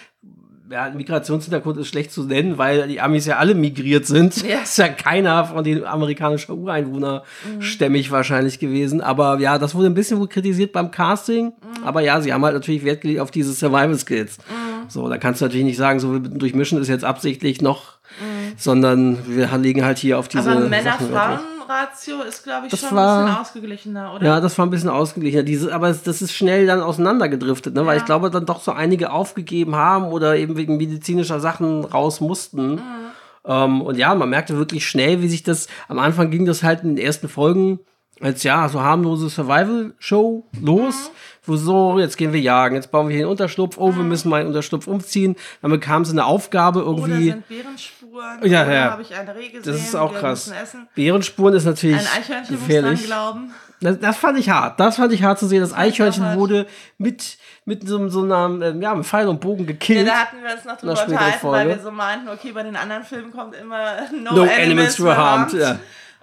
[0.70, 4.46] ja, Migrationshintergrund ist schlecht zu nennen, weil die Amis ja alle migriert sind.
[4.46, 4.60] Ja.
[4.62, 7.24] Ist ja keiner von den amerikanischen Ureinwohner
[7.58, 9.00] stämmig wahrscheinlich gewesen.
[9.00, 11.52] Aber ja, das wurde ein bisschen wohl kritisiert beim Casting.
[11.84, 14.38] Aber ja, sie haben halt natürlich Wert gelegt auf diese Survival Skills.
[14.88, 17.98] So, da kannst du natürlich nicht sagen, so wir durchmischen ist jetzt absichtlich noch,
[18.56, 21.40] sondern wir legen halt hier auf diese Aber Sachen Wert.
[21.70, 24.26] Männer-Frauen-Ratio ist, glaube ich, Das schon war- ein bisschen ausgeglichener, oder?
[24.26, 25.42] Ja, das war ein bisschen ausgeglichener.
[25.42, 27.86] Diese, aber das ist schnell dann auseinandergedriftet, ne?
[27.86, 28.00] weil Ja.
[28.00, 32.72] ich glaube, dann doch so einige aufgegeben haben oder eben wegen medizinischer Sachen raus mussten.
[32.72, 32.80] Mhm.
[33.44, 36.82] Ähm, und ja, man merkte wirklich schnell, wie sich das, am Anfang ging das halt
[36.82, 37.80] in den ersten Folgen
[38.20, 41.10] als ja, so harmlose Survival-Show los.
[41.42, 44.28] Wo so, jetzt gehen wir jagen, jetzt bauen wir hier einen Unterschlupf, oh, wir müssen
[44.28, 45.36] mal einen Unterschlupf umziehen.
[45.62, 47.30] Dann bekam sie eine Aufgabe Oder irgendwie.
[47.30, 48.38] sind Bärenspuren?
[48.44, 48.90] Ja, oder ja.
[48.90, 49.72] habe ich eine Reh gesehen?
[49.72, 50.52] Das ist auch krass.
[50.94, 53.04] Bärenspuren ist natürlich Ein Eichhörnchen muss gefährlich.
[53.06, 53.54] glauben.
[53.80, 54.78] Das, das fand ich hart.
[54.78, 55.62] Das fand ich hart zu sehen.
[55.62, 56.38] Das ich Eichhörnchen hart.
[56.38, 56.66] wurde
[56.98, 60.06] mit, mit so, so einem ähm, ja, mit Pfeil und Bogen gekillt.
[60.06, 62.76] Ja, da hatten wir uns noch drüber unterhalten, weil wir so meinten, okay, bei den
[62.76, 65.78] anderen Filmen kommt immer No, No Animals, animals were harmed, ja.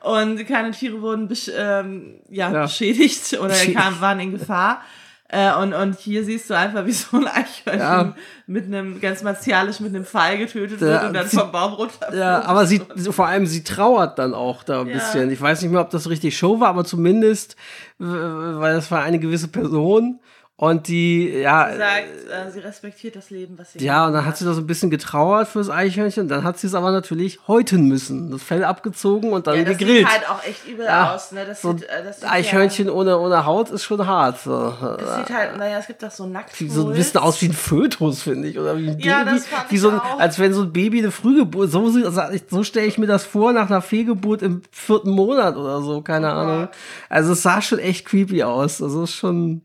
[0.07, 2.61] Und keine Tiere wurden besch ähm, ja, Ja.
[2.63, 4.81] beschädigt oder kamen, waren in Gefahr.
[5.29, 8.15] Äh, und, und hier siehst du einfach, wie so ein Eichhörnchen Ja.
[8.45, 11.73] mit einem, ganz martialisch mit einem Pfeil getötet Ja, wird und dann sie- vom Baum
[11.73, 12.15] runter.
[12.15, 14.93] ja, aber sie, vor allem sie trauert dann auch da ein Ja.
[14.93, 15.29] bisschen.
[15.29, 17.57] Ich weiß nicht mehr, ob das richtig Show war, aber zumindest,
[17.99, 20.19] weil das war eine gewisse Person
[20.59, 24.25] und die, ja, Sie sagt, äh, sie respektiert das Leben, was sie ja, und dann
[24.25, 26.91] hat sie da so ein bisschen getrauert fürs Eichhörnchen und dann hat sie es aber
[26.91, 28.31] natürlich häuten müssen.
[28.31, 29.99] Das Fell abgezogen und dann ja, das gegrillt.
[29.99, 31.31] sieht halt auch echt übel Ja, aus.
[31.31, 31.45] Ne?
[31.45, 34.39] Das so sieht, äh, das sieht Eichhörnchen ohne, ohne Haut ist schon hart.
[34.41, 34.51] So.
[34.51, 36.55] Ja, das sieht halt, naja, es gibt auch so nackt.
[36.55, 38.57] Sieht so ein bisschen aus wie ein Fötus, finde ich.
[38.57, 39.35] Oder wie ein Ja, Baby.
[39.37, 40.19] das fand wie so ein, auch.
[40.19, 41.69] als wenn so ein Baby eine Frühgeburt.
[41.69, 45.83] So, also so stelle ich mir das vor nach einer Fehlgeburt im vierten Monat oder
[45.83, 46.61] so, keine Ahnung.
[46.61, 46.69] Gott.
[47.09, 48.81] Also es sah schon echt creepy aus.
[48.81, 49.61] Also es ist schon.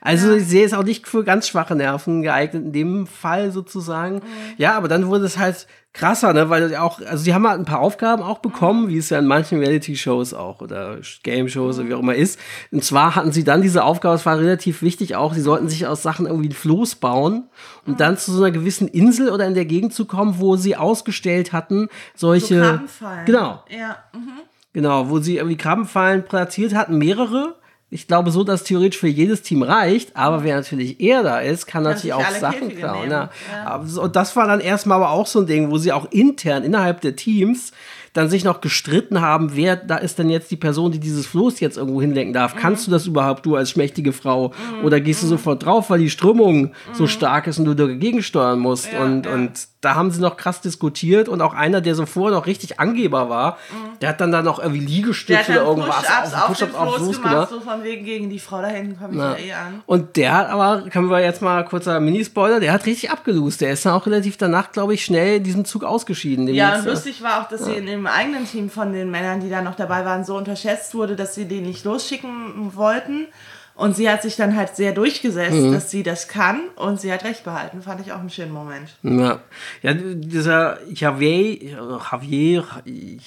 [0.00, 4.16] Also ich sehe es auch nicht für ganz schwache Nerven geeignet in dem Fall sozusagen.
[4.16, 4.20] Mhm.
[4.56, 7.64] Ja, aber dann wurde es halt krasser, ne, weil auch, also die haben halt ein
[7.64, 8.88] paar Aufgaben auch bekommen, Mhm.
[8.90, 12.38] wie es ja in manchen Reality-Shows auch oder Game-Shows oder wie auch immer ist.
[12.70, 15.86] Und zwar hatten sie dann diese Aufgabe, es war relativ wichtig auch, sie sollten sich
[15.86, 17.48] aus Sachen irgendwie ein Floß bauen,
[17.86, 17.96] um Mhm.
[17.96, 21.52] dann zu so einer gewissen Insel oder in der Gegend zu kommen, wo sie ausgestellt
[21.52, 22.60] hatten, so solche.
[22.60, 23.24] Krabbenfallen.
[23.26, 23.64] Genau.
[23.70, 23.96] Ja.
[24.12, 24.28] mhm.
[24.74, 27.56] Genau, wo sie irgendwie Krabbenfallen platziert hatten, mehrere.
[27.90, 31.66] Ich glaube so, dass theoretisch für jedes Team reicht, aber wer natürlich eher da ist,
[31.66, 33.10] kann, natürlich sich auch Sachen Käfige klauen.
[33.10, 33.30] Ja.
[33.50, 33.76] Ja.
[33.76, 37.00] Und das war dann erstmal aber auch so ein Ding, wo sie auch intern innerhalb
[37.00, 37.72] der Teams
[38.12, 41.60] dann sich noch gestritten haben, wer da ist denn jetzt die Person, die dieses Floß
[41.60, 42.54] jetzt irgendwo hinlenken darf.
[42.54, 42.58] Mhm.
[42.58, 44.52] Kannst du das überhaupt, du als schmächtige Frau?
[44.82, 48.58] Oder gehst du sofort drauf, weil die Strömung so stark ist und du dagegen steuern
[48.58, 48.92] musst?
[48.92, 48.98] Mhm.
[48.98, 49.32] Ja, und, ja.
[49.34, 52.80] und da haben sie noch krass diskutiert und auch einer, der so vorher noch richtig
[52.80, 53.58] Angeber war,
[54.00, 57.48] der hat dann da noch irgendwie Liegestütze oder irgendwas Push-Ups auf, Push-Ups dem Floß gemacht,
[57.50, 59.32] so von wegen gegen die Frau da hinten komme ich Ja.
[59.32, 59.82] ja eh an.
[59.86, 63.60] Und der hat aber, können wir jetzt mal kurzer Minispoiler, der hat richtig abgelost.
[63.60, 66.46] Der ist dann auch relativ danach, glaube ich, schnell in diesem Zug ausgeschieden.
[66.46, 69.10] Den Ja, und äh, lustig war auch, dass sie in dem eigenen Team von den
[69.10, 73.26] Männern, die da noch dabei waren, so unterschätzt wurde, dass sie den nicht losschicken wollten.
[73.74, 75.70] Und sie hat sich dann halt sehr durchgesetzt, Mhm.
[75.72, 77.80] dass sie das kann und sie hat recht behalten.
[77.80, 78.88] Fand ich auch einen schönen Moment.
[79.04, 79.38] Ja,
[79.82, 81.62] ja dieser Javier,
[82.10, 82.64] Javier,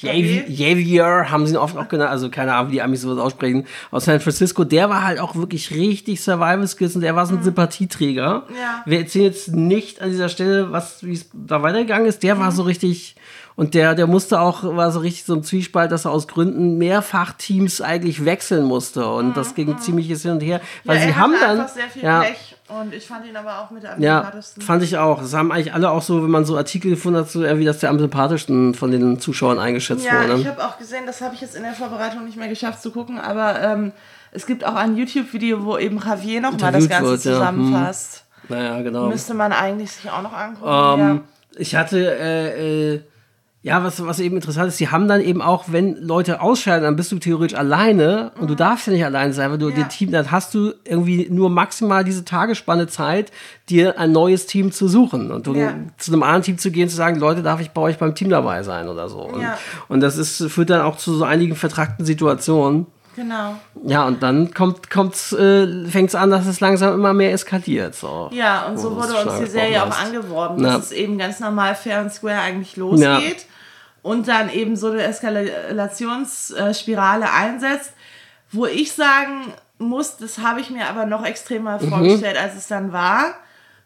[0.02, 0.50] Javier?
[0.50, 3.66] Javier, haben sie ihn oft auch genannt, also keine Ahnung, wie die Amis sowas aussprechen,
[3.92, 7.36] aus San Francisco, der war halt auch wirklich richtig Survival Skills und der war so
[7.36, 8.44] ein Sympathieträger.
[8.50, 8.56] Mhm.
[8.56, 8.84] Ja.
[8.86, 12.40] Wir erzählen jetzt nicht an dieser Stelle, was, wie es da weitergegangen ist, der Mhm.
[12.40, 13.16] war so richtig,
[13.62, 16.80] und der, der musste auch, war so richtig so ein Zwiespalt, dass er aus Gründen
[16.80, 21.02] mehrfach Teams eigentlich wechseln musste und das ging ziemliches hin und her, weil Mhm.
[21.02, 23.60] ja, sie er haben dann, einfach sehr viel ja, Pech und ich fand ihn aber
[23.60, 24.32] auch mit der am ja,
[24.66, 25.20] fand ich auch.
[25.22, 27.78] Das haben eigentlich alle auch so, wenn man so Artikel gefunden hat, so irgendwie, dass
[27.78, 30.42] der am sympathischsten von den Zuschauern eingeschätzt Ja, wurde.
[30.42, 32.90] ich habe auch gesehen, das habe ich jetzt in der Vorbereitung nicht mehr geschafft zu
[32.90, 33.92] gucken, aber ähm,
[34.32, 37.34] es gibt auch ein YouTube-Video, wo eben Javier nochmal das Ganze wird, ja.
[37.34, 38.24] zusammenfasst.
[38.50, 39.08] naja, genau.
[39.08, 41.00] Müsste man eigentlich sich auch noch angucken.
[41.00, 41.22] Ähm,
[41.58, 43.02] Ich hatte, äh, äh,
[43.64, 46.96] Ja, was, was eben interessant ist, die haben dann eben auch, wenn Leute ausscheiden, dann
[46.96, 49.72] bist du theoretisch alleine und du darfst ja nicht alleine sein, weil du Mhm.
[49.78, 49.84] Ja.
[49.84, 53.32] dir Team, dann hast du irgendwie nur maximal diese Tagesspanne Zeit,
[53.70, 55.76] dir ein neues Team zu suchen und du Ja.
[56.00, 58.30] zu einem anderen Team zu gehen, zu sagen, Leute, darf ich bei euch beim Team
[58.32, 59.20] dabei sein oder so.
[59.20, 59.60] Und, Ja.
[59.90, 62.88] und das ist, führt dann auch zu so einigen vertrackten Situationen.
[63.16, 63.58] Genau.
[63.86, 67.94] Ja, und dann kommt, kommt's, äh, fängt's an, dass es langsam immer mehr eskaliert.
[67.94, 68.30] So.
[68.34, 71.76] Ja, und so wurde es uns die Serie auch angeworben, dass es eben ganz normal
[71.76, 73.46] fair und square eigentlich losgeht
[74.02, 77.94] und dann eben so eine Eskalationsspirale einsetzt,
[78.52, 81.90] wo ich sagen muss, das habe ich mir aber noch extremer Mhm.
[81.90, 83.36] vorgestellt, als es dann war.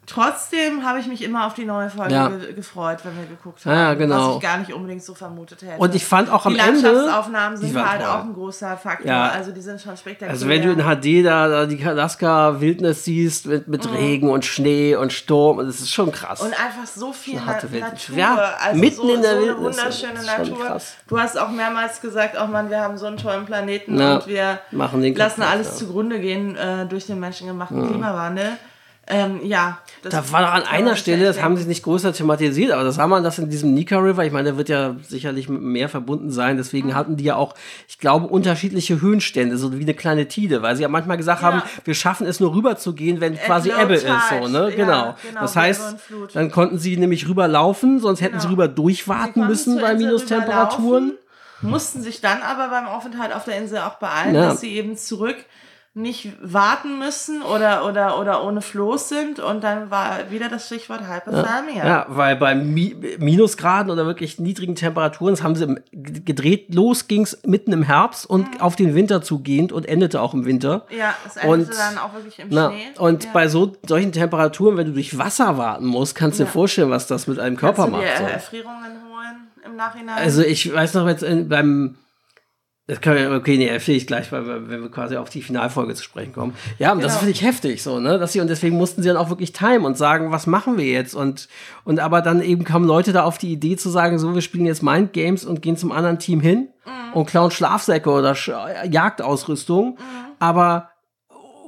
[0.07, 2.27] Trotzdem habe ich mich immer auf die neue Folge Ja.
[2.29, 4.29] ge gefreut, wenn wir geguckt haben, Ja, genau.
[4.29, 5.77] was ich gar nicht unbedingt so vermutet hätte.
[5.81, 8.09] Und ich fand auch am die Ende- Landschaftsaufnahmen die sind waren halt toll.
[8.11, 9.29] auch ein großer Faktor, Ja.
[9.29, 10.31] also die sind schon spektakulär.
[10.31, 14.95] Also wenn du in HD da, da die Alaska-Wildnis siehst mit, mit Regen und Schnee
[14.95, 16.41] und Sturm, das ist schon krass.
[16.41, 16.47] Mhm.
[16.47, 17.53] Und einfach so viel Na.
[17.53, 18.17] Natur.
[18.17, 19.77] Ja, also mitten so, in der so eine Wildnis.
[19.77, 20.59] wunderschöne Natur.
[20.65, 20.93] krass.
[21.07, 24.27] Du hast auch mehrmals gesagt, oh Mann, wir haben so einen tollen Planeten Ja, und
[24.27, 24.59] wir
[25.15, 25.73] lassen alles.
[25.73, 25.77] Mhm.
[25.77, 28.51] zugrunde gehen äh, durch den menschengemachten Klimawandel.
[29.07, 32.83] Ähm, ja, da war doch an einer Stelle, das haben sie nicht größer thematisiert, aber
[32.83, 34.25] das sah man das in diesem Nika River.
[34.25, 36.57] Ich meine, der wird ja sicherlich mit dem Meer verbunden sein.
[36.57, 36.95] Deswegen Mhm.
[36.95, 37.53] hatten die ja auch,
[37.87, 41.47] ich glaube, unterschiedliche Höhenstände, so wie eine kleine Tide, weil sie ja manchmal gesagt Ja.
[41.47, 44.07] haben, wir schaffen es nur rüber zu gehen, wenn quasi low Ebbe ist.
[44.29, 44.69] So, ne?
[44.71, 45.15] Ja, genau.
[45.21, 45.95] genau, Das heißt,
[46.33, 48.53] dann konnten sie nämlich rüberlaufen, sonst hätten sie Genau.
[48.63, 51.13] rüber Sie durchwarten konnten müssen bei Minustemperaturen.
[51.61, 54.49] Mussten sich dann aber beim Aufenthalt auf der Insel auch beeilen, Ja.
[54.49, 55.37] dass sie eben zurück
[55.97, 59.39] nicht warten müssen oder, oder, oder ohne Floß sind.
[59.39, 61.87] Und dann war wieder das Stichwort Hypothermia.
[61.87, 67.37] Ja, weil bei Mi Minusgraden oder wirklich niedrigen Temperaturen, das haben sie gedreht, los ging's
[67.45, 70.85] mitten im Herbst und auf den Winter zugehend und endete auch im Winter.
[70.89, 72.87] Ja, es endete Und- dann auch wirklich im Na, Schnee.
[72.99, 73.29] und ja.
[73.31, 76.51] bei so solchen Temperaturen, wenn du durch Wasser warten musst, kannst du dir Ja.
[76.51, 78.17] vorstellen, was das mit einem Körper Kannst du dir macht.
[78.17, 78.23] So.
[78.25, 80.17] Erfrierungen holen im Nachhinein?
[80.17, 81.95] Also ich weiß noch jetzt in, beim
[82.87, 85.41] das können wir, okay, nee, erzähle ich gleich, weil wir, wenn wir quasi auf die
[85.41, 86.53] Finalfolge zu sprechen kommen.
[86.77, 87.19] Ja, und das Genau.
[87.19, 89.85] finde ich heftig, so, ne, dass sie, und deswegen mussten sie dann auch wirklich timen
[89.85, 91.15] und sagen, was machen wir jetzt?
[91.15, 91.47] Und,
[91.83, 94.65] und aber dann eben kamen Leute da auf die Idee zu sagen, so, wir spielen
[94.67, 96.67] jetzt Mind Games und gehen zum anderen Team hin
[97.15, 98.51] und klauen Schlafsäcke oder Sch
[98.91, 99.97] Jagdausrüstung,
[100.39, 100.89] aber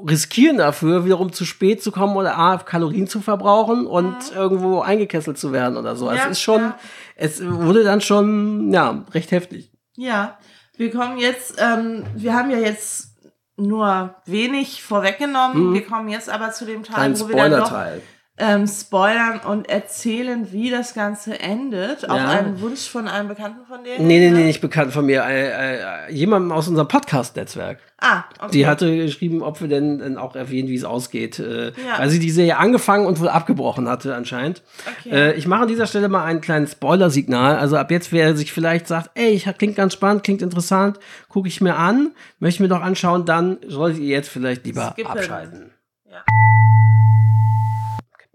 [0.07, 5.37] riskieren dafür, wiederum zu spät zu kommen oder A, Kalorien zu verbrauchen und irgendwo eingekesselt
[5.39, 6.07] zu werden oder so.
[6.07, 6.77] Also Ja, es ist schon, ja.
[7.15, 9.71] es wurde dann schon, ja, recht heftig.
[9.95, 10.37] Ja,
[10.77, 13.15] wir kommen jetzt, ähm, wir haben ja jetzt
[13.57, 15.73] nur wenig vorweggenommen.
[15.73, 17.15] Wir kommen jetzt aber zu dem Teil, Mhm.
[17.15, 18.01] Kein wo wir dann Spoiler-Teil.
[18.39, 22.07] Ähm, spoilern und erzählen, wie das Ganze endet.
[22.09, 22.29] Auf Ja.
[22.29, 23.93] einen Wunsch von einem Bekannten von dir.
[23.97, 25.23] Nee, nee, nee, nicht bekannt von mir.
[25.23, 27.79] Äh, äh, jemandem aus unserem Podcast-Netzwerk.
[27.99, 28.49] Ah, okay.
[28.51, 31.39] Die hatte geschrieben, ob wir denn, denn auch erwähnen, wie es ausgeht.
[31.39, 31.97] Äh, Ja.
[31.97, 34.61] Weil sie die Serie angefangen und wohl abgebrochen hatte anscheinend.
[34.99, 35.09] Okay.
[35.15, 37.55] Äh, ich mache an dieser Stelle mal einen kleinen Spoiler-Signal.
[37.57, 41.47] Also ab jetzt, wer sich vielleicht sagt, ey, ich, klingt ganz spannend, klingt interessant, gucke
[41.47, 45.11] ich mir an, möchte mir doch anschauen, dann solltet ihr jetzt vielleicht lieber Skippen.
[45.11, 45.71] abschalten.
[46.07, 46.23] Ja.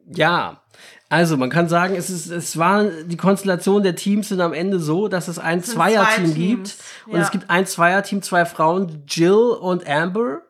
[0.07, 0.61] Ja,
[1.09, 4.79] also man kann sagen, es, ist, es war die Konstellation der Teams sind am Ende
[4.79, 6.67] so, dass es ein Zweierteam zwei gibt.
[6.67, 7.23] Teams, Und ja.
[7.23, 10.41] es gibt ein Zweierteam, zwei Frauen, Jill und Amber.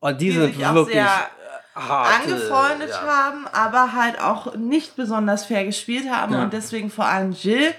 [0.00, 0.30] Und die, Mhm.
[0.30, 1.00] Die sind wirklich
[1.74, 3.00] harte, angefreundet ja.
[3.06, 6.42] haben, aber halt auch nicht besonders fair gespielt haben Ja.
[6.42, 7.72] und deswegen vor allem Jill.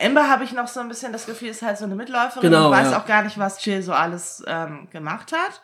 [0.00, 2.66] Amber habe ich noch so ein bisschen das Gefühl, ist halt so eine Mitläuferin Genau,
[2.66, 2.98] und weiß ja.
[3.00, 5.60] auch gar nicht, was Jill so alles ähm, gemacht hat.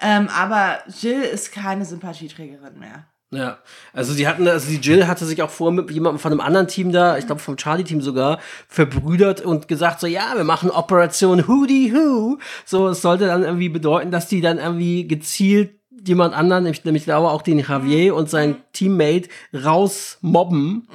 [0.00, 3.04] Ähm, aber Jill ist keine Sympathieträgerin mehr.
[3.34, 3.58] Ja,
[3.92, 6.68] also die hatten, also die Jill hatte sich auch vor mit jemandem von einem anderen
[6.68, 11.48] Team da, ich glaube vom Charlie-Team sogar, verbrüdert und gesagt so, ja, wir machen Operation
[11.48, 12.38] Hootie Who.
[12.64, 17.04] So, es sollte dann irgendwie bedeuten, dass die dann irgendwie gezielt jemand anderen, nämlich, nämlich
[17.04, 20.88] glaube auch den Javier und sein Teammate rausmobben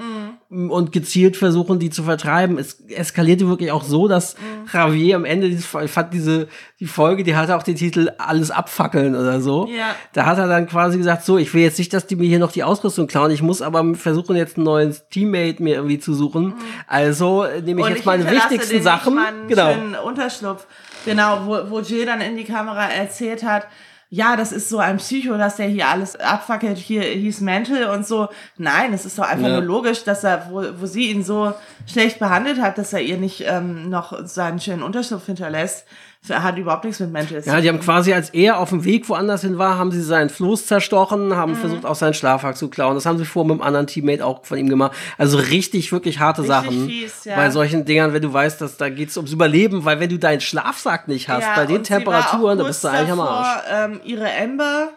[0.50, 2.58] und gezielt versuchen, die zu vertreiben.
[2.58, 4.36] Es eskalierte wirklich auch so, dass
[4.74, 6.48] Javier am Ende, ich fand diese,
[6.80, 9.68] die Folge, die hatte auch den Titel Alles abfackeln oder so.
[9.68, 9.96] Ja.
[10.14, 12.40] Da hat er dann quasi gesagt, so, ich will jetzt nicht, dass die mir hier
[12.40, 16.16] noch die Ausrüstung klauen, ich muss aber versuchen, jetzt ein neues Teammate mir irgendwie zu
[16.16, 16.56] suchen.
[16.88, 19.20] Also äh, nehme ich Und jetzt meine hinterlasse wichtigsten Sachen.
[19.20, 20.04] Einen Genau.
[20.04, 20.66] Unterschlupf.
[21.06, 23.68] Genau, wo, wo Jill dann in die Kamera erzählt hat,
[24.12, 28.08] ja, das ist so ein Psycho, dass der hier alles abfackelt, hier hieß Mental und
[28.08, 28.30] so.
[28.58, 29.54] Nein, es ist doch einfach Ja.
[29.54, 31.54] nur logisch, dass er, wo, wo sie ihn so
[31.86, 35.86] schlecht behandelt hat, dass er ihr nicht ähm, noch seinen schönen Unterschlupf hinterlässt.
[36.28, 39.08] Er hat überhaupt nichts mit Mental Ja, die haben quasi, als er auf dem Weg
[39.08, 41.58] woanders hin war, haben sie seinen Floß zerstochen, haben Mhm.
[41.58, 42.96] versucht, auch seinen Schlafsack zu klauen.
[42.96, 44.92] Das haben sie vor mit einem anderen Teammate auch von ihm gemacht.
[45.18, 46.88] Also richtig, wirklich harte Richtig Sachen.
[46.88, 47.36] fies, ja.
[47.38, 50.42] Bei solchen Dingern, wenn du weißt, dass da geht's ums Überleben, weil wenn du deinen
[50.42, 53.64] Schlafsack nicht hast, Ja, bei den Temperaturen, da kurz bist du eigentlich am davor, Arsch.
[53.72, 54.90] Ähm, ihre Ember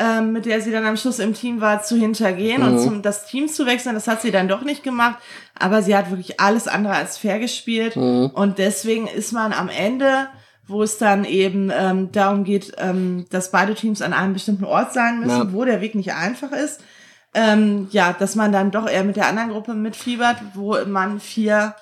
[0.00, 2.68] ähm, mit der sie dann am Schluss im Team war, zu hintergehen Mhm.
[2.68, 3.94] und zum, das Team zu wechseln.
[3.96, 5.16] Das hat sie dann doch nicht gemacht.
[5.58, 7.96] Aber sie hat wirklich alles andere als fair gespielt.
[7.96, 8.26] Mhm.
[8.32, 10.28] Und deswegen ist man am Ende,
[10.68, 14.92] wo es dann eben ähm, darum geht, ähm, dass beide Teams an einem bestimmten Ort
[14.92, 15.52] sein müssen, Ja.
[15.52, 16.80] wo der Weg nicht einfach ist,
[17.34, 21.74] ähm, ja, dass man dann doch eher mit der anderen Gruppe mitfiebert, wo man vier,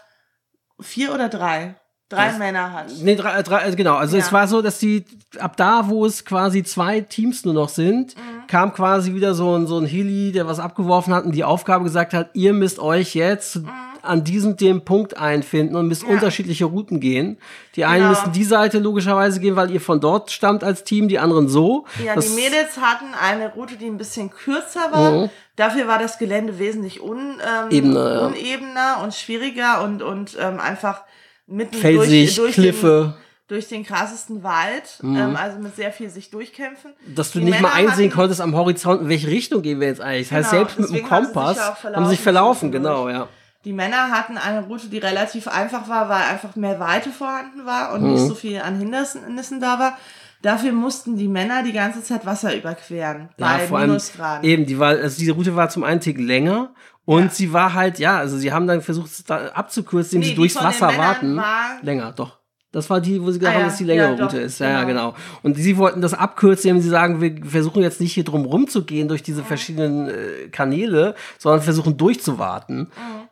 [0.81, 1.77] vier oder drei,
[2.09, 2.87] drei Das- Männer hat.
[3.01, 3.95] Nee, drei, drei, also genau.
[3.97, 4.23] Also Ja.
[4.25, 5.05] es war so, dass die
[5.39, 8.47] ab da, wo es quasi zwei Teams nur noch sind, Mhm.
[8.47, 11.85] kam quasi wieder so ein, so ein Heli, der was abgeworfen hat und die Aufgabe
[11.85, 13.61] gesagt hat, ihr müsst euch jetzt
[14.07, 16.09] an diesem dem Punkt einfinden und müsst Mhm.
[16.11, 16.15] Ja.
[16.15, 17.39] unterschiedliche Routen gehen.
[17.77, 18.11] Die einen Genau.
[18.11, 21.85] müssen die Seite logischerweise gehen, weil ihr von dort stammt als Team, die anderen so.
[22.05, 25.13] Ja, Das- die Mädels hatten eine Route, die ein bisschen kürzer war.
[25.13, 25.31] Mhm.
[25.57, 28.27] Dafür war das Gelände wesentlich un, ähm, Ebener, ja.
[28.27, 31.03] unebener und schwieriger und, und ähm, einfach
[31.47, 33.15] mitten Felsig, durch, durch Kliffe.
[33.15, 36.91] Den, durch den krassesten Wald, ähm, also mit sehr viel sich durchkämpfen.
[37.15, 39.79] dass du Die nicht mal Männer einsehen hatten- konntest am Horizont, in welche Richtung gehen
[39.79, 40.29] wir jetzt eigentlich.
[40.31, 42.73] Das heißt, Genau, selbst mit dem deswegen haben sich Kompass auch haben sie sich verlaufen,
[42.73, 43.29] verlaufen genau, ja.
[43.67, 47.93] Die Männer hatten eine Route, die relativ einfach war, weil einfach mehr Weite vorhanden war
[47.93, 48.13] und Mhm.
[48.13, 49.99] nicht so viel an Hindernissen da war.
[50.41, 53.29] Dafür mussten die Männer die ganze Zeit Wasser überqueren.
[53.39, 54.45] Ja, bei vor allem Minusgraden.
[54.49, 56.71] eben, die war, also diese Route war zum einen Tick länger
[57.05, 57.31] und Ja.
[57.31, 60.35] sie war halt, ja, also sie haben dann versucht, es da abzukürzen, indem Nee, sie
[60.37, 61.37] durchs Wasser warten.
[61.37, 62.39] war- Länger, doch.
[62.77, 63.65] Das war die, wo sie gesagt Ah, haben, ja.
[63.69, 64.59] das ist die längere Ja, doch, Route ist.
[64.59, 65.13] Ja, ja, genau.
[65.13, 65.17] genau.
[65.43, 69.09] Und sie wollten das abkürzen, indem sie sagen, wir versuchen jetzt nicht hier drum rumzugehen
[69.09, 72.79] durch diese verschiedenen äh, Kanäle, sondern versuchen durchzuwarten.
[72.81, 72.89] Mhm.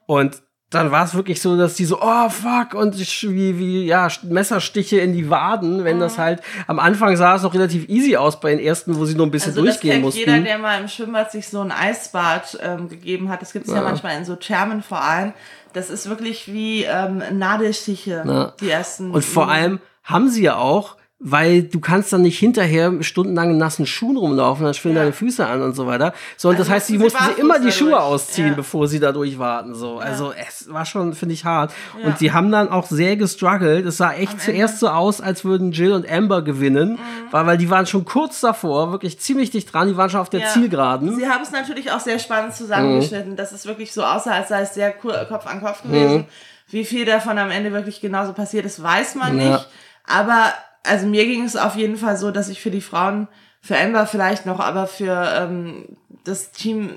[0.06, 0.42] Und
[0.74, 4.08] dann war es wirklich so, dass die so, oh fuck, und ich- wie, wie, ja,
[4.22, 6.00] Messerstiche in die Waden, wenn Mhm.
[6.00, 9.14] das halt, am Anfang sah es noch relativ easy aus bei den ersten, wo sie
[9.14, 10.18] nur ein bisschen Also durchgehen mussten.
[10.20, 13.40] jeder, der mal im Schwimmbad sich so ein Eisbad ähm, gegeben hat.
[13.42, 13.78] Das gibt es ja.
[13.78, 13.84] Ja.
[13.84, 15.32] manchmal in so Thermen vor allem.
[15.72, 18.52] Das ist wirklich wie ähm, Nadelstiche, Ja.
[18.60, 19.10] die ersten.
[19.10, 23.56] Und vor allem haben sie ja auch, weil du kannst dann nicht hinterher stundenlang in
[23.56, 25.02] nassen Schuhen rumlaufen, dann schwillen Ja.
[25.04, 26.12] deine Füße an und so weiter.
[26.36, 28.54] Sondern das Also heißt, sie mussten sie sie immer die Schuhe ausziehen, Ja.
[28.54, 29.74] bevor sie da durchwarten.
[29.74, 29.98] So.
[29.98, 31.72] Also es war schon, finde ich, hart.
[31.98, 32.08] Ja.
[32.08, 33.86] Und die haben dann auch sehr gestruggelt.
[33.86, 36.98] Es sah echt Am zuerst so aus, als würden Jill und Amber gewinnen, Mhm.
[37.30, 40.30] weil, weil die waren schon kurz davor, wirklich ziemlich dicht dran, die waren schon auf
[40.30, 40.48] der Ja.
[40.48, 41.14] Zielgeraden.
[41.16, 42.56] Sie haben es natürlich auch sehr spannend Mhm.
[42.56, 46.16] zusammengeschnitten, dass es wirklich so aussah, als sei es sehr Kopf an Kopf gewesen.
[46.16, 46.24] Mhm.
[46.68, 49.50] Wie viel davon am Ende wirklich genauso passiert ist, weiß man Ja.
[49.52, 49.68] nicht.
[50.06, 50.52] Aber
[50.84, 53.28] also mir ging es auf jeden Fall so, dass ich für die Frauen,
[53.60, 56.90] für Amber vielleicht noch, aber für ähm, das Team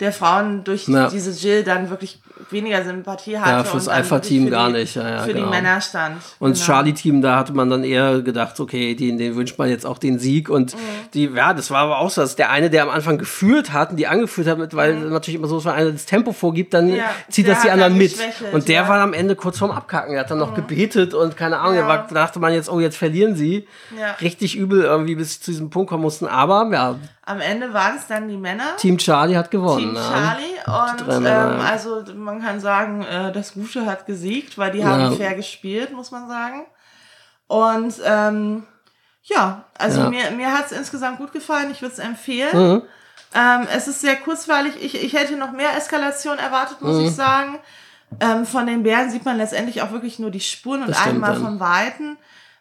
[0.00, 1.08] der Frauen durch Ja.
[1.08, 3.50] diese Jill dann wirklich weniger Sympathie hatte.
[3.50, 4.96] Ja, fürs Alpha-Team gar nicht.
[4.96, 5.46] Ja, ja, für genau.
[5.46, 6.16] die Männer stand.
[6.38, 6.76] Und das Genau.
[6.78, 10.18] Charlie-Team, da hatte man dann eher gedacht, okay, den, den wünscht man jetzt auch den
[10.18, 10.48] Sieg.
[10.50, 10.78] Und Mhm.
[11.14, 13.90] die, ja, das war aber auch so, dass der eine, der am Anfang geführt hat
[13.90, 16.86] und die angeführt hat, mit, weil natürlich immer so, wenn einer das Tempo vorgibt, dann
[16.88, 16.96] Mhm.
[16.96, 18.14] Ja, zieht das die anderen mit.
[18.52, 18.84] Und der.
[18.84, 18.88] Mhm.
[18.88, 20.14] war am Ende kurz vorm Abkacken.
[20.14, 23.36] Er hat dann noch gebetet und keine Ahnung, da dachte man jetzt, oh, jetzt verlieren
[23.36, 23.66] sie.
[24.20, 26.26] Richtig übel irgendwie, bis zu diesem Punkt kommen mussten.
[26.26, 26.96] Aber ja,
[27.28, 28.76] Am Ende waren es dann die Männer.
[28.78, 29.78] Team Charlie hat gewonnen.
[29.80, 30.02] Team ja.
[30.10, 31.58] Charlie und drei ähm, ja.
[31.58, 35.10] also man kann sagen, äh, das Gute hat gesiegt, weil die haben Ja.
[35.12, 36.64] fair gespielt, muss man sagen.
[37.46, 38.64] Und ähm,
[39.22, 40.10] ja, also Ja.
[40.10, 42.56] mir, mir hat es insgesamt gut gefallen, ich würde es empfehlen.
[42.56, 42.82] Mhm.
[43.34, 47.04] Ähm, es ist sehr kurzweilig, ich, ich hätte noch mehr Eskalation erwartet, muss Mhm.
[47.06, 47.58] ich sagen.
[48.20, 51.34] Ähm, von den Bären sieht man letztendlich auch wirklich nur die Spuren und Das einmal
[51.34, 51.40] ja.
[51.40, 52.16] vom Weiten.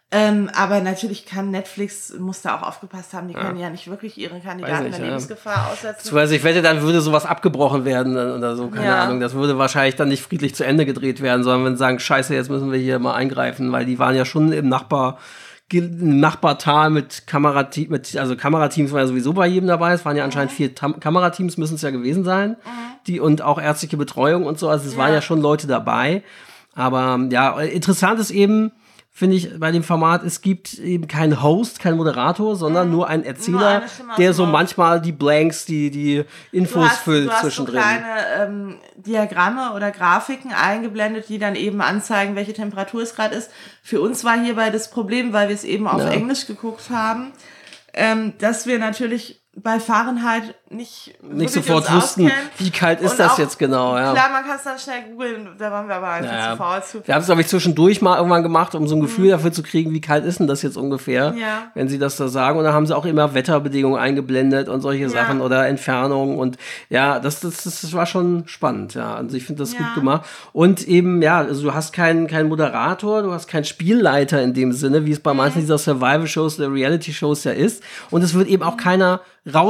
[0.09, 4.17] Ähm, aber natürlich kann Netflix, muss da auch aufgepasst haben, die können ja nicht wirklich
[4.17, 5.11] ihre Kandidaten nicht, der ja.
[5.11, 6.17] Lebensgefahr aussetzen.
[6.17, 9.03] Also ich wette, dann würde sowas abgebrochen werden dann oder so, keine Ja.
[9.03, 9.19] Ahnung.
[9.19, 12.33] Das würde wahrscheinlich dann nicht friedlich zu Ende gedreht werden, sondern wenn sie sagen, scheiße,
[12.33, 15.17] jetzt müssen wir hier mal eingreifen, weil die waren ja schon im Nachbar
[15.73, 19.91] im Nachbartal mit Kamerateam, mit, also Kamerateams war ja sowieso bei jedem dabei.
[19.91, 20.55] Es waren ja anscheinend Mhm.
[20.55, 22.55] vier Tam Kamerateams, müssen es ja gewesen sein.
[23.07, 24.69] Die und auch ärztliche Betreuung und so.
[24.69, 25.15] Also es waren Ja.
[25.15, 26.23] ja schon Leute dabei.
[26.73, 28.71] Aber ja, interessant ist eben,
[29.17, 33.23] finde ich, bei dem Format, es gibt eben keinen Host, keinen Moderator, sondern nur einen
[33.23, 37.41] Erzähler, aus der so manchmal die Blanks, die, die Du Infos hast, füllt du hast
[37.41, 37.81] so zwischendrin.
[37.81, 38.05] kleine
[38.39, 43.49] ähm, Diagramme oder Grafiken eingeblendet, die dann eben anzeigen, welche Temperatur es gerade ist.
[43.81, 46.09] Für uns war hierbei das Problem, weil wir es eben auf Ja.
[46.09, 47.31] Englisch geguckt haben,
[47.95, 52.49] ähm, dass wir natürlich bei Fahrenheit nicht, nicht sofort wussten, auskennen.
[52.57, 53.95] wie kalt ist Und das auch- jetzt genau.
[53.97, 54.11] Ja.
[54.11, 56.83] Klar, man kann es dann schnell googeln, da waren wir aber einfach Ja, zu faul
[56.83, 57.07] zu.
[57.07, 59.63] Wir haben es, glaube ich, zwischendurch mal irgendwann gemacht, um so ein Gefühl dafür zu
[59.63, 61.37] kriegen, wie kalt ist denn das jetzt ungefähr, Mhm.
[61.39, 61.63] Ja.
[61.73, 62.57] wenn sie das da sagen.
[62.59, 66.37] Und dann haben sie auch immer Wetterbedingungen eingeblendet und solche Sachen oder Entfernungen.
[66.37, 66.57] Und
[66.89, 68.93] ja, das, das, das war schon spannend.
[68.93, 69.79] Ja, also ich finde das Ja.
[69.79, 70.25] gut gemacht.
[70.51, 74.73] Und eben, ja, also du hast keinen keinen Moderator, du hast keinen Spielleiter in dem
[74.73, 75.37] Sinne, wie es bei Mhm.
[75.37, 77.81] manchen dieser Survival-Shows oder Reality-Shows ja ist.
[78.11, 79.21] Und es wird eben auch keiner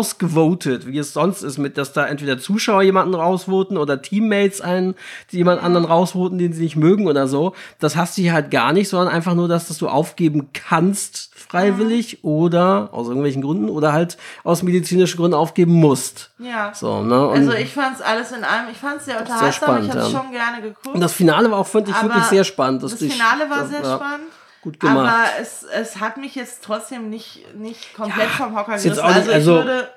[0.01, 4.95] rausgevotet, wie es sonst ist, mit dass da entweder Zuschauer jemanden rausvoten oder Teammates einen,
[5.31, 7.53] die jemand anderen rausvoten, den sie nicht mögen oder so.
[7.79, 11.31] Das hast du hier halt gar nicht, sondern einfach nur, dass, dass du aufgeben kannst,
[11.35, 16.31] freiwillig oder aus irgendwelchen Gründen oder halt aus medizinischen Gründen aufgeben musst.
[16.39, 16.73] Ja.
[16.73, 17.27] So, ne?
[17.27, 20.09] Und Also ich fand's alles in allem, ich fand's sehr unterhaltsam, spannend, ich habe ja.
[20.19, 20.87] schon gerne geguckt.
[20.95, 22.83] und das Finale war auch, fand ich, Aber wirklich sehr spannend.
[22.83, 24.27] das Finale war sehr ja, spannend.
[24.61, 24.97] Gut gemacht.
[25.07, 28.89] Aber es, es hat mich jetzt trotzdem nicht, nicht komplett vom Hocker gerissen.
[28.89, 29.87] nicht- Also, also- ich würde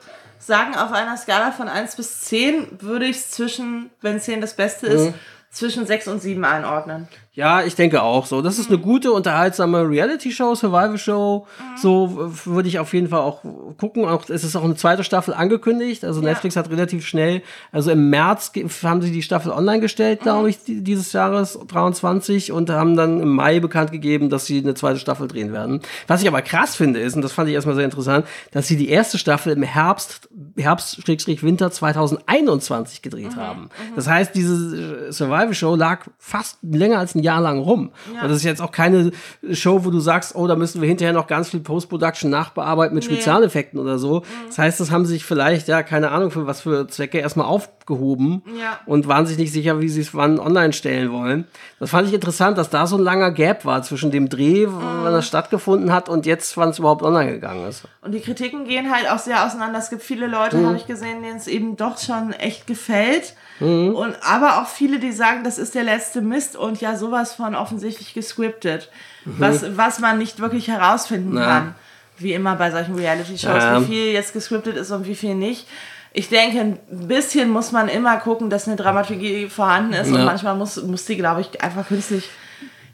[0.41, 4.55] sagen, auf einer Skala von 1 bis 10 würde ich es zwischen, wenn 10 das
[4.55, 5.15] Beste ist, Mhm.
[5.51, 7.09] zwischen 6 und 7 einordnen.
[7.41, 8.43] Ja, ich denke auch so.
[8.43, 8.83] Das ist eine Mhm.
[8.83, 11.47] gute, unterhaltsame Reality-Show, Survival-Show.
[11.59, 11.79] Mhm.
[11.79, 13.43] So würde ich auf jeden Fall auch
[13.79, 14.05] gucken.
[14.05, 16.05] Auch, es ist auch eine zweite Staffel angekündigt.
[16.05, 17.41] Also Netflix hat relativ schnell,
[17.73, 20.25] also im März haben sie die Staffel online gestellt, Mhm.
[20.25, 24.59] glaube ich, die, dieses Jahres 23 und haben dann im Mai bekannt gegeben, dass sie
[24.59, 25.81] eine zweite Staffel drehen werden.
[26.09, 28.77] Was ich aber krass finde ist, und das fand ich erstmal sehr interessant, dass sie
[28.77, 30.29] die erste Staffel im Herbst,
[30.59, 33.41] Herbst-Winter 2021 gedreht Mhm.
[33.41, 33.71] haben.
[33.97, 37.91] Das heißt, diese Survival-Show lag fast länger als ein Jahr lang rum.
[38.23, 39.13] Und das ist jetzt auch keine
[39.53, 43.05] Show, wo du sagst, oh, da müssen wir hinterher noch ganz viel Post-Production nachbearbeiten mit
[43.05, 44.23] Spezialeffekten oder so.
[44.49, 47.47] Das heißt, das haben sie sich vielleicht, ja, keine Ahnung, für was für Zwecke erstmal
[47.91, 48.79] aufgehoben Ja.
[48.87, 51.45] und waren sich nicht sicher, wie sie es wann online stellen wollen.
[51.79, 55.13] Das fand ich interessant, dass da so ein langer Gap war zwischen dem Dreh, wann
[55.13, 57.83] das stattgefunden hat und jetzt, wann es überhaupt online gegangen ist.
[58.03, 59.79] Und die Kritiken gehen halt auch sehr auseinander.
[59.79, 60.67] Es gibt viele Leute, Mhm.
[60.67, 63.35] habe ich gesehen, denen es eben doch schon echt gefällt.
[63.59, 63.95] Mhm.
[63.95, 67.55] Und aber auch viele, die sagen, das ist der letzte Mist und ja sowas von
[67.55, 68.91] offensichtlich gescriptet,
[69.25, 71.35] was, was man nicht wirklich herausfinden Mhm.
[71.35, 71.45] Na.
[71.47, 71.75] kann.
[72.19, 73.81] Wie immer bei solchen Reality-Shows, Ja.
[73.81, 75.67] wie viel jetzt gescriptet ist und wie viel nicht.
[76.13, 80.17] Ich denke, ein bisschen muss man immer gucken, dass eine Dramaturgie vorhanden ist Ja.
[80.17, 82.29] und manchmal muss, muss die, glaube ich, einfach künstlich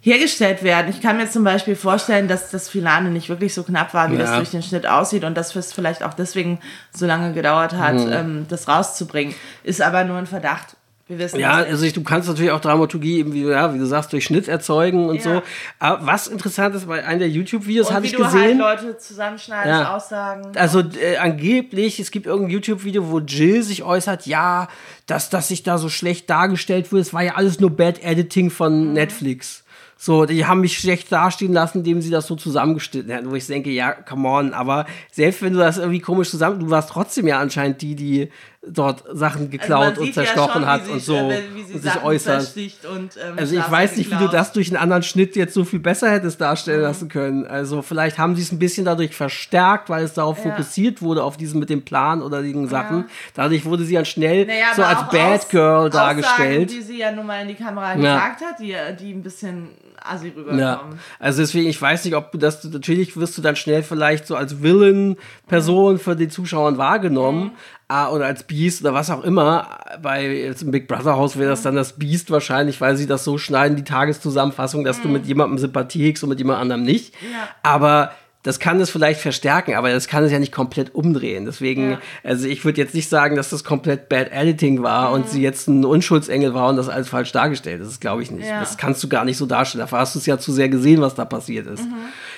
[0.03, 0.89] hergestellt werden.
[0.91, 4.15] Ich kann mir zum Beispiel vorstellen, dass das Finale nicht wirklich so knapp war, wie
[4.17, 4.21] Ja.
[4.21, 6.61] das durch den Schnitt aussieht und dass es vielleicht auch deswegen
[6.95, 8.13] so lange gedauert hat, Mhm.
[8.13, 9.35] ähm, das rauszubringen.
[9.65, 10.77] Ist aber nur ein Verdacht.
[11.09, 13.87] Wir wissen Ja, also ich, du kannst natürlich auch Dramaturgie eben, wie, ja, wie du
[13.87, 15.23] sagst, durch Schnitt erzeugen und Ja.
[15.23, 15.43] so.
[15.79, 18.61] Aber was interessant ist, bei einem der YouTube-Videos habe ich du gesehen.
[18.61, 19.95] halt Leute zusammenschneidest, Ja.
[19.95, 20.57] Aussagen.
[20.57, 24.67] Also äh, angeblich, es gibt irgendein YouTube-Video, wo Jill sich äußert, ja,
[25.07, 28.51] dass das sich da so schlecht dargestellt wird, es war ja alles nur Bad Editing
[28.51, 29.63] von Netflix.
[29.99, 33.47] So, die haben mich schlecht dastehen lassen, indem sie das so zusammengestellt haben, wo ich
[33.47, 37.27] denke, ja, come on, aber selbst wenn du das irgendwie komisch zusammen, du warst trotzdem
[37.27, 38.29] ja anscheinend die, die
[38.69, 41.75] dort Sachen geklaut Also und sieht ja zerstochen schon, hat und so äh, wie sie
[41.75, 42.55] und sich Sachen äußert.
[42.93, 44.35] Und, ähm, Also ich weiß nicht, wie du geklaut.
[44.35, 47.47] das durch einen anderen Schnitt jetzt so viel besser hättest darstellen lassen können.
[47.47, 50.51] Also vielleicht haben sie es ein bisschen dadurch verstärkt, weil es darauf Ja.
[50.51, 53.05] fokussiert wurde, auf diesen mit dem Plan oder diesen Sachen.
[53.35, 55.93] Dadurch wurde sie dann schnell Naja, so als Bad Aus- Girl Aussagen,
[56.23, 56.71] dargestellt.
[56.71, 57.97] die sie ja nun mal in die Kamera Ja.
[57.97, 59.69] gesagt hat, die, die ein bisschen
[60.03, 60.59] assi rüberkommen.
[60.59, 60.85] Ja,
[61.19, 64.37] also deswegen, ich weiß nicht, ob du das, natürlich wirst du dann schnell vielleicht so
[64.37, 67.53] als Villain-Person für die Zuschauer wahrgenommen,
[67.89, 69.79] ah, oder als Beast oder was auch immer.
[70.03, 73.25] Bei jetzt im Big Brother Haus wäre das dann das Beast wahrscheinlich, weil sie das
[73.25, 77.15] so schneiden, die Tageszusammenfassung, dass du mit jemandem Sympathie hegst und mit jemand anderem nicht.
[77.15, 77.49] Ja.
[77.63, 78.13] Aber
[78.47, 81.47] das kann es vielleicht verstärken, aber das kann es ja nicht komplett umdrehen.
[81.47, 81.99] Deswegen, Ja.
[82.23, 85.67] also ich würde jetzt nicht sagen, dass das komplett Bad Editing war und sie jetzt
[85.67, 87.81] ein Unschuldsengel war und das alles falsch dargestellt.
[87.83, 88.47] Das glaube ich nicht.
[88.47, 88.61] Ja.
[88.61, 89.81] Das kannst du gar nicht so darstellen.
[89.81, 91.83] Dafür hast du es ja zu sehr gesehen, was da passiert ist.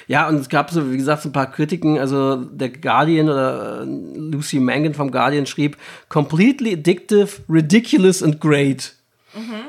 [0.07, 1.99] Ja, und es gab so, wie gesagt, so ein paar Kritiken.
[1.99, 5.77] Also der Guardian oder äh, Lucy Mangan vom Guardian schrieb,
[6.09, 8.95] completely addictive, ridiculous and great.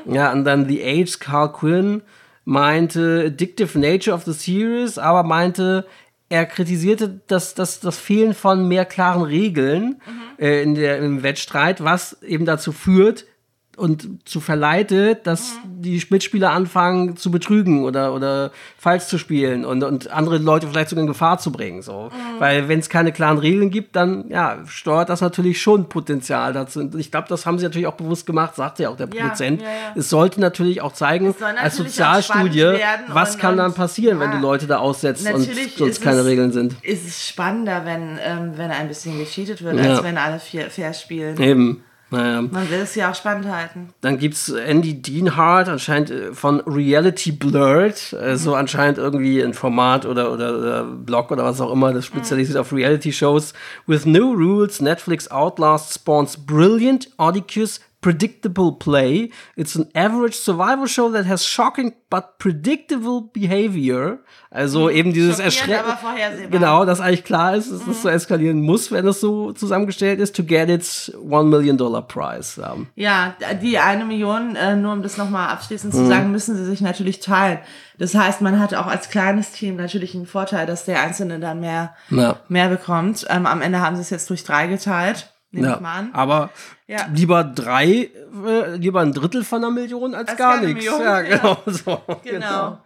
[0.06, 2.00] Ja, und dann The Age, Carl Quinn
[2.44, 5.86] meinte addictive nature of the series, aber meinte,
[6.30, 10.00] er kritisierte das, das, das Fehlen von mehr klaren Regeln
[10.38, 13.26] äh, in der, im Wettstreit, was eben dazu führt
[13.80, 19.82] und zu verleitet, dass die Mitspieler anfangen zu betrügen oder, oder falsch zu spielen und,
[19.82, 21.80] und andere Leute vielleicht sogar in Gefahr zu bringen.
[21.80, 22.10] So.
[22.38, 26.80] Weil wenn es keine klaren Regeln gibt, dann ja, steuert das natürlich schon Potenzial dazu.
[26.80, 29.22] Und ich glaube, das haben sie natürlich auch bewusst gemacht, sagte ja auch der Ja,
[29.22, 29.62] Produzent.
[29.62, 29.74] ja, ja.
[29.96, 32.76] Es sollte natürlich auch zeigen, soll als natürlich Sozialstudie,
[33.08, 36.52] was kann dann passieren, wenn du Leute da aussetzt und Natürlich sonst keine es- Regeln
[36.52, 36.74] sind.
[36.82, 41.40] Ist es spannender, wenn, ähm, wenn ein bisschen gecheatet wird, als wenn alle fair spielen.
[41.40, 41.82] Eben.
[42.10, 42.42] Naja.
[42.42, 43.90] Man will es ja auch spannend halten.
[44.00, 50.06] Dann gibt's Andy Dienhardt, anscheinend äh, von Reality Blurred, äh, so anscheinend irgendwie ein Format
[50.06, 53.52] oder, oder, oder Blog oder was auch immer, das spezialisiert auf Reality-Shows.
[53.86, 59.30] With no rules, Netflix Outlast spawns brilliant, Oedipus, predictable play.
[59.56, 64.18] It's an average survival show that has shocking but predictable behavior.
[64.50, 65.44] Also eben dieses Mhm.
[65.44, 65.84] Erschrecken.
[66.46, 66.50] Mhm.
[66.50, 70.34] Genau, dass eigentlich klar ist, dass es so eskalieren muss, wenn es so zusammengestellt ist,
[70.34, 72.60] to get its one million dollar prize.
[72.60, 75.98] Ähm, Ja, die eine Million, äh, nur um das nochmal abschließend Mhm.
[75.98, 77.58] zu sagen, müssen sie sich natürlich teilen.
[77.98, 81.60] Das heißt, man hat auch als kleines Team natürlich einen Vorteil, dass der Einzelne dann
[81.60, 82.36] mehr, Ja.
[82.48, 83.26] mehr bekommt.
[83.28, 86.10] Ähm, am Ende haben sie es jetzt durch drei geteilt, nehme ich mal an.
[86.12, 86.50] Aber
[86.86, 87.06] Ja.
[87.14, 88.10] lieber drei,
[88.46, 90.84] äh, lieber ein Drittel von einer Million als, Als gar nichts.
[90.84, 91.22] Ja, ja.
[91.22, 91.56] genau.
[91.66, 92.78] So, Genau.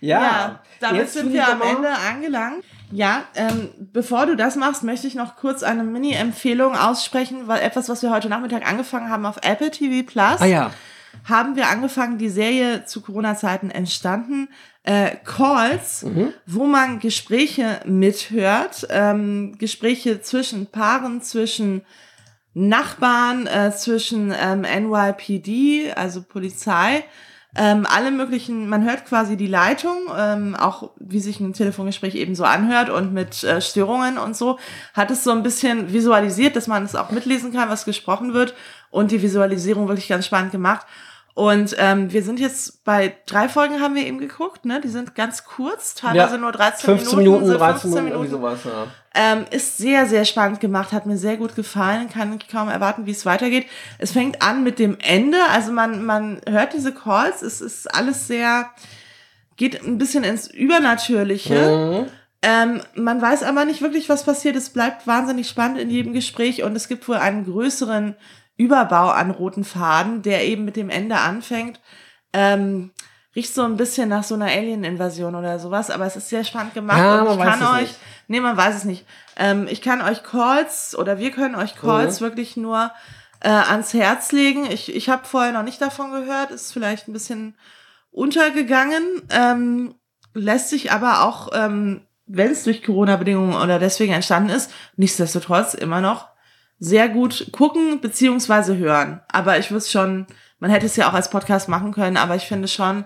[0.00, 2.64] Ja, Ja, damit Jetzt sind wir am Ende angelangt.
[2.90, 7.88] Ja, ähm, bevor du das machst, möchte ich noch kurz eine Mini-Empfehlung aussprechen, weil etwas,
[7.88, 10.70] was wir heute Nachmittag angefangen haben auf Apple TV Plus, Ah ja.
[11.28, 14.48] haben wir angefangen, die Serie zu Corona-Zeiten entstanden,
[14.84, 16.32] äh, Calls, Mhm.
[16.46, 21.82] wo man Gespräche mithört, ähm, Gespräche zwischen Paaren, zwischen
[22.58, 27.04] Nachbarn, äh, zwischen ähm, NYPD, also Polizei,
[27.56, 32.34] ähm, alle möglichen, man hört quasi die Leitung, ähm, auch wie sich ein Telefongespräch eben
[32.34, 34.58] so anhört und mit äh, Störungen und so,
[34.92, 38.54] hat es so ein bisschen visualisiert, dass man es auch mitlesen kann, was gesprochen wird
[38.90, 40.86] und die Visualisierung wirklich ganz spannend gemacht.
[41.34, 44.80] Und ähm, wir sind jetzt bei drei Folgen haben wir eben geguckt, ne?
[44.80, 48.58] Die sind ganz kurz, teilweise nur 13 15 Minuten, so 13 15 Minuten, irgendwie sowas.
[48.64, 48.88] Ja.
[49.20, 53.04] Ähm, ist sehr, sehr spannend gemacht, hat mir sehr gut gefallen, kann ich kaum erwarten,
[53.04, 53.66] wie es weitergeht.
[53.98, 58.28] Es fängt an mit dem Ende, also man, man hört diese Calls, es ist alles
[58.28, 58.70] sehr,
[59.56, 62.06] geht ein bisschen ins Übernatürliche.
[62.06, 62.12] Mhm.
[62.42, 64.54] Ähm, man weiß aber nicht wirklich, was passiert.
[64.54, 68.14] Es bleibt wahnsinnig spannend in jedem Gespräch und es gibt wohl einen größeren
[68.56, 71.80] Überbau an roten Faden, der eben mit dem Ende anfängt.
[72.32, 72.92] Ähm,
[73.36, 76.74] riecht so ein bisschen nach so einer Alien-Invasion oder sowas, aber es ist sehr spannend
[76.74, 77.98] gemacht Ja, und man ich weiß kann es euch, nicht.
[78.28, 79.06] nee, man weiß es nicht.
[79.36, 82.24] Ähm, ich kann euch Calls oder wir können euch Calls Mhm.
[82.24, 82.90] wirklich nur
[83.40, 84.66] äh, ans Herz legen.
[84.70, 87.54] Ich, ich habe vorher noch nicht davon gehört, ist vielleicht ein bisschen
[88.10, 89.94] untergegangen, ähm,
[90.34, 96.00] lässt sich aber auch, ähm, wenn es durch Corona-Bedingungen oder deswegen entstanden ist, nichtsdestotrotz immer
[96.00, 96.28] noch
[96.80, 99.20] sehr gut gucken beziehungsweise hören.
[99.32, 100.26] Aber ich wüsste schon,
[100.58, 103.04] man hätte es ja auch als Podcast machen können, aber ich finde schon,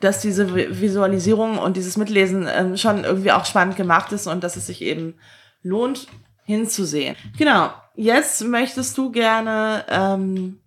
[0.00, 4.44] dass diese Vi- Visualisierung und dieses Mitlesen ähm, schon irgendwie auch spannend gemacht ist und
[4.44, 5.14] dass es sich eben
[5.62, 6.06] lohnt,
[6.44, 7.16] hinzusehen.
[7.38, 7.70] Genau.
[7.96, 10.58] Jetzt möchtest du gerne ähm,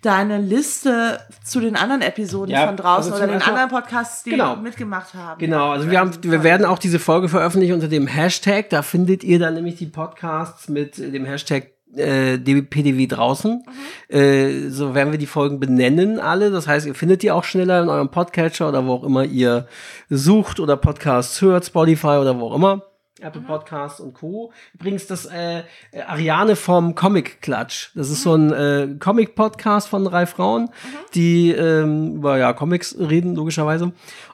[0.00, 4.30] deine Liste zu den anderen Episoden Ja, von draußen also oder den anderen Podcasts, die
[4.30, 4.56] Genau.
[4.56, 5.38] mitgemacht haben.
[5.38, 8.70] Genau, also wir, haben, wir werden auch diese Folge veröffentlichen unter dem Hashtag.
[8.70, 13.64] Da findet ihr dann nämlich die Podcasts mit dem Hashtag äh, DPDW draußen.
[14.08, 16.50] Äh, so werden wir die Folgen benennen alle.
[16.50, 19.66] Das heißt, ihr findet die auch schneller in eurem Podcatcher oder wo auch immer ihr
[20.08, 22.82] sucht oder Podcasts hört, Spotify oder wo auch immer.
[23.22, 24.52] Apple Podcasts und Co.
[24.74, 25.62] Übrigens das äh,
[26.06, 27.90] Ariane vom Comic Klatsch.
[27.94, 30.70] Das ist so ein äh, Comic-Podcast von drei Frauen,
[31.14, 33.92] die ähm, über ja, Comics reden, logischerweise.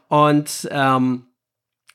[0.09, 1.28] Und ähm,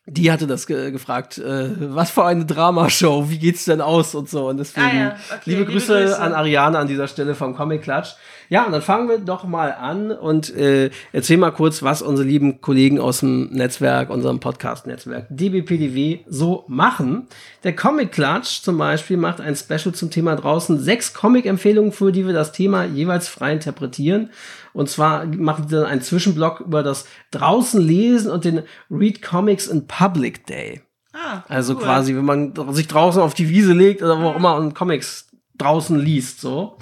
[0.05, 4.29] die hatte das ge gefragt, äh, was für eine Dramashow, wie geht's denn aus und
[4.29, 4.49] so.
[4.49, 6.19] Und deswegen Ah ja, okay, liebe, liebe Grüße Grüße.
[6.19, 8.15] an Ariane an dieser Stelle vom Comic Klatsch.
[8.53, 12.27] Ja, und dann fangen wir doch mal an und äh, erzähl mal kurz, was unsere
[12.27, 17.25] lieben Kollegen aus dem Netzwerk, unserem Podcast-Netzwerk DBPDW so machen.
[17.63, 20.77] Der Comic Klatsch zum Beispiel macht ein Special zum Thema draußen.
[20.77, 24.29] Sechs Comic-Empfehlungen, für die wir das Thema jeweils frei interpretieren.
[24.71, 29.65] Und zwar machen sie dann einen Zwischenblock über das draußen lesen und den Read Comics
[29.65, 30.83] in Public Day.
[31.11, 31.79] Ah, Also cool.
[31.79, 31.85] Mhm.
[31.85, 35.31] quasi, wenn man sich draußen auf die Wiese legt oder wo auch immer und Comics
[35.57, 36.77] draußen liest, so.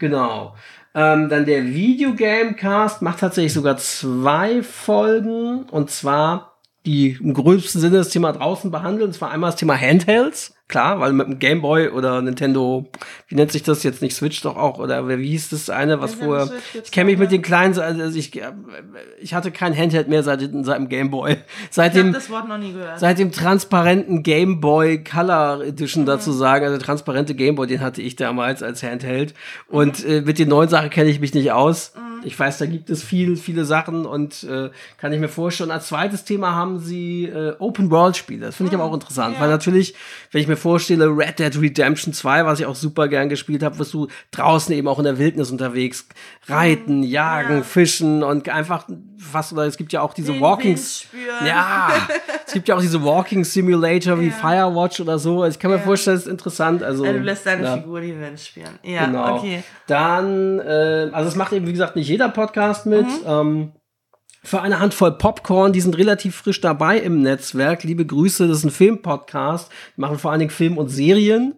[0.00, 0.56] Genau.
[0.94, 6.52] Ähm, dann der Videogame-Cast macht tatsächlich sogar zwei Folgen und zwar
[6.84, 9.08] die im gröbsten Sinne das Thema draußen behandeln.
[9.08, 12.88] Und zwar einmal das Thema Handhelds, klar, weil mit dem Game Boy oder Nintendo,
[13.28, 16.12] wie nennt sich das jetzt nicht, Switch doch auch, oder wie hieß das eine, was
[16.12, 18.40] Nintendo vorher, ich kenne mich mit den kleinen, also ich,
[19.20, 21.36] ich hatte kein Handheld mehr seit, seit dem Game Boy.
[21.70, 22.98] Seit ich dem, das Wort noch nie gehört.
[22.98, 28.00] Seit dem transparenten Game Boy Color Edition dazu sagen, also transparente Game Boy, den hatte
[28.00, 29.34] ich damals als Handheld.
[29.68, 31.92] Und äh, mit den neuen Sachen kenne ich mich nicht aus.
[32.24, 35.70] Ich weiß, da gibt es viel, viele Sachen und äh, kann ich mir vorstellen.
[35.70, 38.46] Und als zweites Thema haben sie äh, Open World Spiele.
[38.46, 39.94] Das finde ich aber auch interessant, weil natürlich,
[40.30, 43.78] wenn ich mir vorstelle, Red Dead Redemption 2, was ich auch super gern gespielt habe,
[43.78, 46.06] wirst du draußen eben auch in der Wildnis unterwegs
[46.48, 47.62] reiten, jagen, Ja.
[47.62, 48.86] fischen und einfach
[49.18, 51.46] fast, oder es gibt ja auch diese Den Walking Wind spüren.
[51.46, 51.90] ja,
[52.46, 54.32] es gibt ja auch diese Walking Simulator wie Ja.
[54.32, 55.42] Firewatch oder so.
[55.42, 55.82] Also ich kann mir Ja.
[55.82, 56.82] vorstellen, es ist interessant.
[56.82, 58.78] Also, Ja, du lässt deine ja, Figur die Wind spielen.
[58.82, 59.36] Ja, Genau.
[59.36, 59.62] okay.
[59.86, 63.06] Dann, äh, also es macht eben, wie gesagt, nicht jeder Podcast mit.
[63.06, 63.26] Mhm.
[63.26, 63.72] Ähm,
[64.44, 67.84] für eine Handvoll Popcorn, die sind relativ frisch dabei im Netzwerk.
[67.84, 69.70] Liebe Grüße, das ist ein Filmpodcast.
[69.96, 71.54] Die machen vor allen Dingen Film und Serien.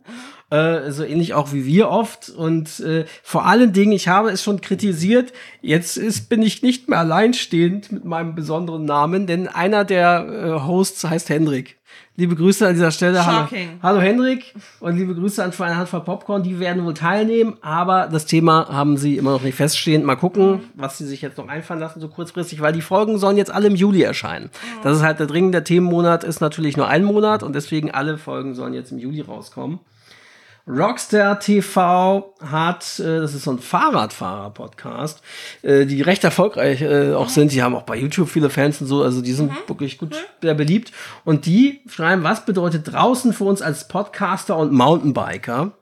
[0.54, 0.86] Mhm.
[0.86, 2.30] äh, so ähnlich auch wie wir oft.
[2.30, 6.88] Und äh, vor allen Dingen, ich habe es schon kritisiert, jetzt ist, bin ich nicht
[6.88, 11.76] mehr alleinstehend mit meinem besonderen Namen, denn einer der äh, Hosts heißt Hendrik.
[12.16, 13.26] Liebe Grüße an dieser Stelle.
[13.26, 13.80] Hallo, Shocking.
[13.82, 16.44] hallo Hendrik und liebe Grüße an eine Handvoll Popcorn.
[16.44, 20.04] Die werden wohl teilnehmen, aber das Thema haben sie immer noch nicht feststehend.
[20.04, 23.36] Mal gucken, was sie sich jetzt noch einfallen lassen, so kurzfristig, weil die Folgen sollen
[23.36, 24.50] jetzt alle im Juli erscheinen.
[24.84, 28.54] Das ist halt der dringende Themenmonat, ist natürlich nur ein Monat und deswegen alle Folgen
[28.54, 29.80] sollen jetzt im Juli rauskommen.
[30.66, 35.20] Rockstar TV hat, äh, das ist so ein Fahrradfahrer-Podcast,
[35.62, 37.52] äh, die recht erfolgreich äh, auch sind.
[37.52, 40.54] Die haben auch bei YouTube viele Fans und so, also die sind wirklich gut, sehr
[40.54, 40.92] beliebt.
[41.24, 45.72] Und die schreiben, was bedeutet draußen für uns als Podcaster und Mountainbiker?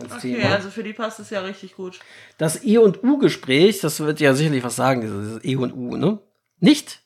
[0.00, 0.54] Das Okay, Thema.
[0.54, 2.00] also für die passt es ja richtig gut.
[2.36, 6.18] Das E und U-Gespräch, das wird ja sicherlich was sagen, dieses E und U, ne?
[6.58, 7.00] Nicht?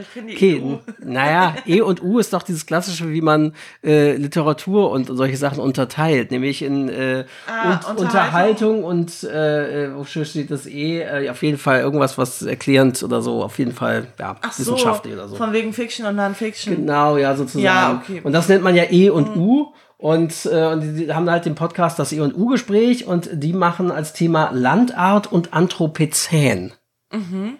[0.00, 0.76] Ich kenne die Okay, EU.
[1.04, 3.52] naja, E und U ist doch dieses klassische, wie man
[3.84, 7.98] äh, Literatur und solche Sachen unterteilt, nämlich in äh, Ah, und, Unterhaltung.
[7.98, 11.00] Unterhaltung und äh, äh, wofür steht das E?
[11.02, 14.60] Äh, auf jeden Fall irgendwas, was erklärend oder so, auf jeden Fall, ja, Ach so,
[14.62, 15.36] wissenschaftlich oder so.
[15.36, 16.74] von wegen Fiction und Non-Fiction.
[16.76, 17.62] Genau, ja, sozusagen.
[17.64, 18.20] Ja, okay.
[18.20, 18.26] Mhm.
[18.26, 19.72] Und das nennt man ja E und U.
[19.98, 23.92] Und, äh, und die, haben halt den Podcast das E und U-Gespräch und die machen
[23.92, 26.72] als Thema Landart und Anthropozän.
[27.12, 27.58] Mhm.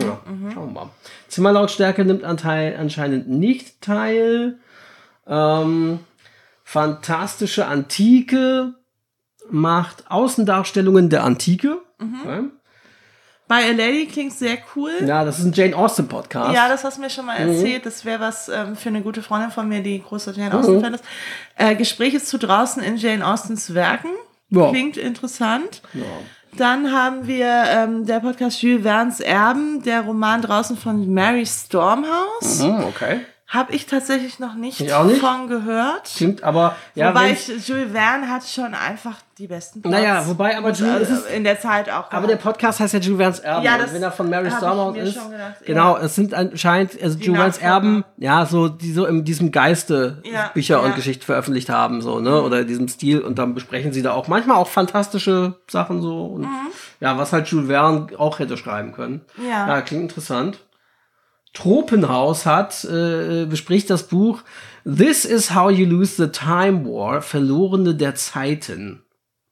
[0.00, 0.20] Ja,
[0.54, 0.90] schauen wir mal.
[1.34, 4.58] Zimmerlautstärke nimmt Anteil, anscheinend nicht teil.
[5.26, 5.98] Ähm,
[6.62, 8.74] fantastische Antike
[9.50, 11.78] macht Außendarstellungen der Antike.
[11.98, 12.20] Mhm.
[12.22, 12.42] Okay.
[13.48, 14.92] By a Lady klingt sehr cool.
[15.04, 16.54] Ja, das ist ein Jane Austen Podcast.
[16.54, 17.84] Ja, das hast du mir schon mal erzählt.
[17.84, 21.04] Das wäre was ähm, für eine gute Freundin von mir, die großer Jane Austen-Fan ist.
[21.56, 24.10] Äh, Gespräche zu draußen in Jane Austens Werken.
[24.50, 24.70] Ja.
[24.70, 25.82] Klingt interessant.
[25.94, 26.04] Ja.
[26.56, 32.62] Dann haben wir ähm, der Podcast Jules Verne's Erben, der Roman draußen von Mary Stormhouse.
[32.62, 33.20] Hm, okay.
[33.48, 35.20] Habe ich tatsächlich noch nicht, Ich nicht.
[35.20, 36.10] von gehört.
[36.16, 39.96] Klingt aber, ja, Wobei ich, Jules Verne hat schon einfach die besten Plots.
[39.96, 42.10] Naja, wobei aber Und, Jules- äh, es ist- in der Zeit auch.
[42.12, 43.64] Aber der Podcast heißt ja Jules Verne's Erben.
[43.64, 45.14] Ja, und das wenn er von Mary mir ist.
[45.14, 45.54] gedacht, ja.
[45.66, 47.58] Genau, es sind anscheinend, also Jules Verne's.
[47.58, 50.92] Erben, ja, so, die so in diesem Geiste Ja, Bücher und ja.
[50.92, 50.96] Mhm.
[50.96, 53.20] Geschichten veröffentlicht haben, so, ne, oder in diesem Stil.
[53.20, 56.26] Und dann besprechen sie da auch manchmal auch fantastische Sachen so.
[56.26, 56.46] Und
[57.00, 59.22] ja, was halt Jules Verne auch hätte schreiben können.
[59.36, 59.48] Mhm.
[59.48, 59.66] Ja.
[59.68, 60.58] Ja, klingt interessant.
[61.52, 64.40] Tropenhaus hat, äh, bespricht das Buch
[64.84, 69.03] This is how you lose the time war, Verlorene der Zeiten.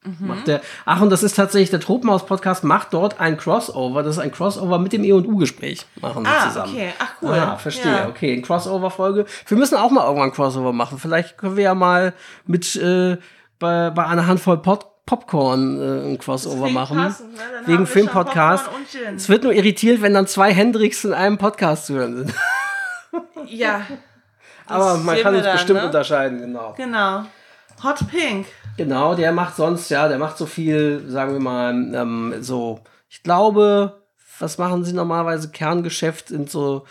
[0.05, 0.27] Mhm.
[0.27, 4.03] Macht der, ach, und das ist tatsächlich, der Tropenhaus-Podcast macht dort ein Crossover.
[4.03, 5.85] Das ist ein Crossover mit dem E&U-Gespräch.
[6.01, 6.73] Machen sie Ah, zusammen.
[6.73, 6.93] okay.
[6.99, 7.33] Ach, cool.
[7.33, 7.91] Ah, verstehe.
[7.91, 8.07] Ja.
[8.07, 9.25] Okay, ein Crossover-Folge.
[9.47, 10.97] Wir müssen auch mal irgendwann ein Crossover machen.
[10.99, 12.13] Vielleicht können wir ja mal
[12.45, 13.17] mit, äh,
[13.59, 16.97] bei, bei einer Handvoll Pod Popcorn äh, ein Crossover machen.
[16.97, 17.41] passend, ne?
[17.65, 18.69] Wegen Filmpodcast.
[19.17, 22.33] Es wird nur irritiert, wenn dann zwei Hendricks in einem Podcast zu hören sind.
[23.47, 23.81] Ja,
[24.67, 25.85] Aber man kann es bestimmt ne?
[25.87, 26.73] unterscheiden, genau.
[26.77, 27.25] genau.
[27.83, 28.45] Hot Pink.
[28.77, 33.21] Genau, der macht sonst, ja, der macht so viel, sagen wir mal, ähm, so, ich
[33.23, 34.01] glaube,
[34.39, 35.49] was machen sie normalerweise?
[35.51, 36.85] Kerngeschäft sind so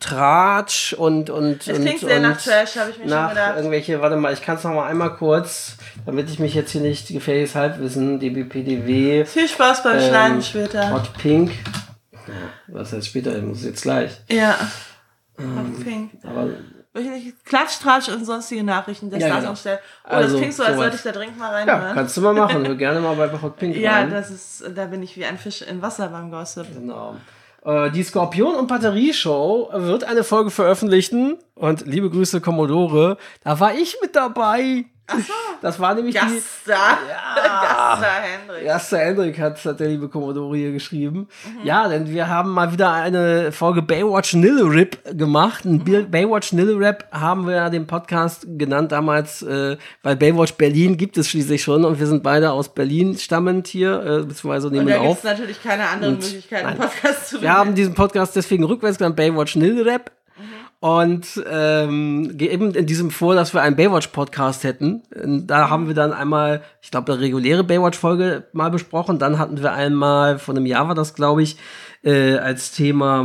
[0.00, 3.30] Tratsch und und Es und, klingt sehr und nach Trash, habe ich mir schon nach
[3.30, 3.56] gedacht.
[3.56, 6.82] irgendwelche, warte mal, ich kann es noch mal einmal kurz, damit ich mich jetzt hier
[6.82, 10.90] nicht gefährliches Halbwissen, DBPDW, Viel Spaß beim ähm, Schneiden später.
[10.92, 11.52] Hot Pink,
[12.12, 12.34] ja,
[12.68, 14.56] was heißt später, ich muss jetzt gleich, Ja.
[15.38, 16.10] Ähm, Hot Pink.
[16.22, 16.48] aber
[16.94, 19.50] Wöchentlich Klatsch, Tratsch und sonstige Nachrichten der Ja, Stars genau.
[19.50, 19.78] anstellen.
[20.04, 21.94] Oh, Also, das klingt so, als sollte ich da dringend mal ja, reinhören.
[21.94, 24.10] kannst du mal machen, gerne mal bei Hot Pink ja, rein.
[24.10, 26.66] das ist, da bin ich wie ein Fisch im Wasser beim Gossip.
[26.72, 27.16] Genau.
[27.64, 31.36] Äh, Die Skorpion- und Batterieshow wird eine Folge veröffentlichen.
[31.54, 33.16] Und liebe Grüße, Commodore.
[33.42, 34.84] Da war ich mit dabei.
[35.60, 36.20] Das war nämlich die.
[36.20, 36.98] Gaststar.
[37.36, 38.62] Gaststar Hendrik.
[38.64, 41.28] Erster Hendrik hat, hat der liebe Commodore hier geschrieben.
[41.44, 41.64] Mhm.
[41.66, 45.64] Ja, denn wir haben mal wieder eine Folge Baywatch Nille-Rip gemacht.
[45.64, 46.10] Ein Mhm.
[46.10, 51.28] Baywatch Nille-Rap haben wir ja den Podcast genannt damals, äh, weil Baywatch Berlin gibt es
[51.28, 54.96] schließlich schon und wir sind beide aus Berlin stammend hier, äh, beziehungsweise nehmen Und da
[54.98, 55.18] gibt auf.
[55.18, 56.76] es natürlich keine anderen Möglichkeiten, nein.
[56.78, 60.10] Podcast zu Wir haben diesen Podcast deswegen rückwärts genannt Baywatch Nil Rap.
[60.84, 65.00] Und ähm, eben in diesem vor, dass wir einen Baywatch-Podcast hätten.
[65.46, 69.18] Da haben wir dann einmal, ich glaube, eine reguläre Baywatch-Folge mal besprochen.
[69.18, 71.56] Dann hatten wir einmal, vor einem Jahr war das, glaube ich,
[72.02, 73.24] äh, als Thema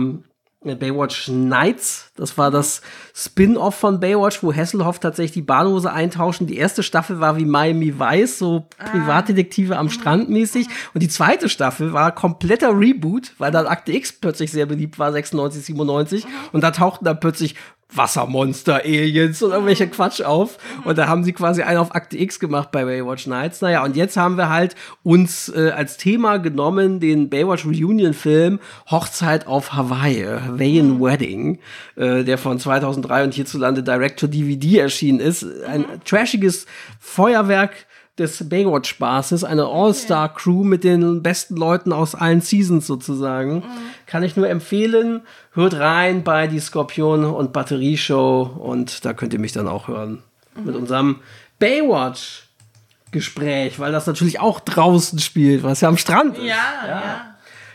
[0.61, 2.11] Baywatch Nights.
[2.17, 2.81] Das war das
[3.15, 6.47] Spin-off von Baywatch, wo Hasselhoff tatsächlich die Badehose eintauschen.
[6.47, 10.67] Die erste Staffel war wie Miami Vice, so Privatdetektive am Strand mäßig.
[10.93, 15.13] Und die zweite Staffel war kompletter Reboot, weil dann Akte X plötzlich sehr beliebt war,
[15.13, 16.25] 96, 97.
[16.51, 17.55] Und da tauchten dann plötzlich
[17.91, 20.57] Wassermonster, Aliens und irgendwelche Quatsch auf.
[20.83, 23.61] Und da haben sie quasi einen auf Akte X gemacht bei Baywatch Nights.
[23.61, 28.59] Naja, und jetzt haben wir halt uns äh, als Thema genommen den Baywatch Reunion Film
[28.91, 31.59] Hochzeit auf Hawaii, Hawaiian Wedding,
[31.95, 35.45] äh, der von 2003 und hierzulande Direct to DVD erschienen ist.
[35.65, 36.67] Ein trashiges
[36.99, 37.87] Feuerwerk
[38.19, 43.63] des Baywatch-Spaßes, eine All-Star-Crew mit den besten Leuten aus allen Seasons sozusagen.
[44.09, 45.21] Kann ich nur empfehlen.
[45.53, 50.23] Hört rein bei die Skorpion und Batterieshow und da könnt ihr mich dann auch hören.
[50.55, 51.17] Mit unserem
[51.59, 56.43] Baywatch-Gespräch, weil das natürlich auch draußen spielt, was ja am Strand ist.
[56.43, 56.55] Ja,
[56.87, 57.21] ja.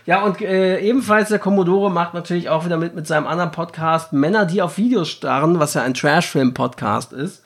[0.07, 4.13] Ja, und äh, ebenfalls der Commodore macht natürlich auch wieder mit mit seinem anderen Podcast
[4.13, 7.45] Männer, die auf Videos starren, was ja ein Trashfilm-Podcast ist.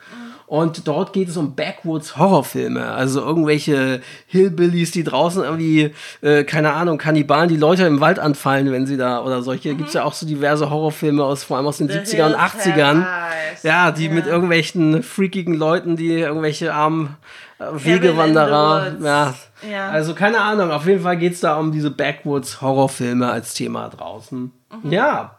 [0.49, 2.87] Und dort geht es um Backwoods-Horrorfilme.
[2.91, 5.93] Also irgendwelche Hillbillies, die draußen irgendwie,
[6.23, 9.75] äh, keine Ahnung, Kannibalen, die Leute im Wald anfallen, wenn sie da, oder solche.
[9.75, 13.05] Gibt's ja auch so diverse Horrorfilme aus, vor allem aus den 70er und Hills 80ern.
[13.05, 13.63] Have Eyes.
[13.63, 14.13] Ja, die Ja.
[14.13, 17.17] mit irgendwelchen freakigen Leuten, die irgendwelche armen
[17.59, 18.93] äh, Wegewanderer.
[18.99, 19.05] the.
[19.05, 19.35] Ja.
[19.71, 19.89] Ja.
[19.91, 24.53] Also keine Ahnung, auf jeden Fall geht's da um diese Backwoods-Horrorfilme als Thema draußen.
[24.85, 25.38] Ja.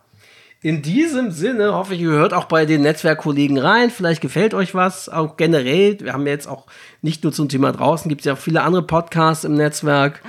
[0.61, 3.89] In diesem Sinne hoffe ich, ihr hört auch bei den Netzwerkkollegen rein.
[3.89, 5.97] Vielleicht gefällt euch was, auch generell.
[6.01, 6.65] Wir haben ja jetzt auch
[7.01, 10.21] nicht nur zum Thema draußen, gibt es ja auch viele andere Podcasts im Netzwerk,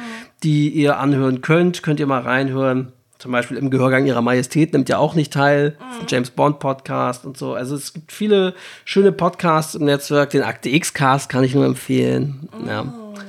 [0.44, 1.82] die ihr anhören könnt.
[1.82, 2.92] Könnt ihr mal reinhören.
[3.18, 5.76] Zum Beispiel im Gehörgang ihrer Majestät nimmt ja auch nicht teil.
[6.08, 7.54] James Bond Podcast und so.
[7.54, 8.54] Also es gibt viele
[8.84, 10.30] schöne Podcasts im Netzwerk.
[10.30, 12.48] Den Akte X Cast kann ich nur empfehlen.
[12.66, 12.84] Ja,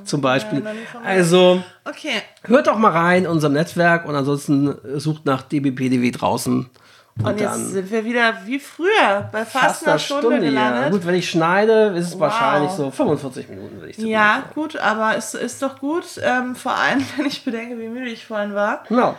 [0.05, 0.61] zum Beispiel.
[0.61, 2.21] von Also Okay.
[2.43, 6.69] hört doch mal rein in unserem Netzwerk und ansonsten sucht nach DBPDW draußen.
[7.23, 10.39] Und, Und jetzt sind wir wieder wie früher bei fast, einer Stunde, ja.
[10.41, 10.91] gelandet.
[10.91, 12.21] Gut, wenn ich schneide, ist es Wow.
[12.21, 14.07] wahrscheinlich so 45 Minuten, würde ich sagen.
[14.07, 18.09] Ja, gut, aber es ist doch gut, ähm, vor allem, wenn ich bedenke, wie müde
[18.09, 18.83] ich vorhin war.
[18.87, 19.15] Genau.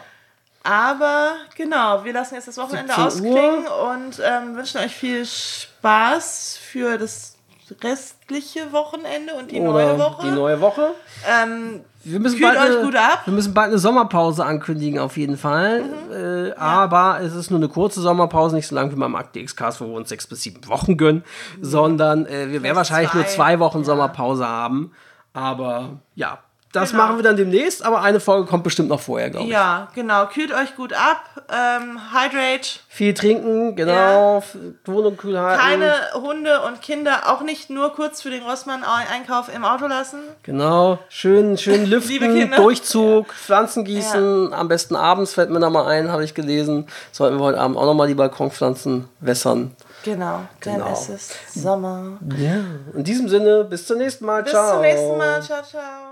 [0.65, 6.59] Aber genau, wir lassen jetzt das Wochenende 17 ausklingen und ähm, wünschen euch viel Spaß
[6.63, 7.37] für das
[7.83, 10.27] restliche Wochenende und die neue Oder Woche.
[10.27, 10.95] Die neue Woche.
[11.29, 12.93] ähm, Wir müssen Kühlt bald eine.
[13.25, 15.83] Wir müssen bald eine Sommerpause ankündigen, auf jeden Fall.
[15.83, 16.49] Mhm.
[16.49, 19.81] Äh, Aber es ist nur eine kurze Sommerpause, nicht so lang wie beim Akte X-Cast,
[19.81, 21.25] wo wir uns sechs bis sieben Wochen gönnen,
[21.61, 23.85] sondern äh, wir werden wahrscheinlich nur zwei, zwei Wochen ja.
[23.85, 24.93] Sommerpause haben.
[25.33, 26.39] Aber ja,
[26.73, 27.03] das Genau.
[27.05, 29.53] machen wir dann demnächst, aber eine Folge kommt bestimmt noch vorher, glaube ich.
[29.53, 30.27] ja, genau.
[30.27, 31.23] Kühlt euch gut ab.
[31.51, 32.81] Ähm, hydrate.
[32.89, 34.39] Viel trinken, genau.
[34.39, 34.57] f-
[34.87, 35.61] Wohnung kühl halten.
[35.61, 40.21] Keine Hunde und Kinder auch nicht nur kurz für den Rossmann-Einkauf im Auto lassen.
[40.43, 42.53] Genau, schön, schön lüften.
[42.57, 46.87] Durchzug, Pflanzen gießen, am besten abends fällt mir da mal ein, habe ich gelesen.
[47.13, 49.77] Sollten wir heute Abend auch nochmal die Balkonpflanzen wässern.
[50.05, 50.85] Genau, Genau.
[50.85, 52.19] denn es ist Sommer.
[52.37, 52.57] Ja.
[52.95, 54.43] In diesem Sinne, bis zum nächsten Mal.
[54.43, 54.73] Bis Ciao.
[54.73, 55.41] zum nächsten Mal.
[55.43, 56.12] Ciao, ciao.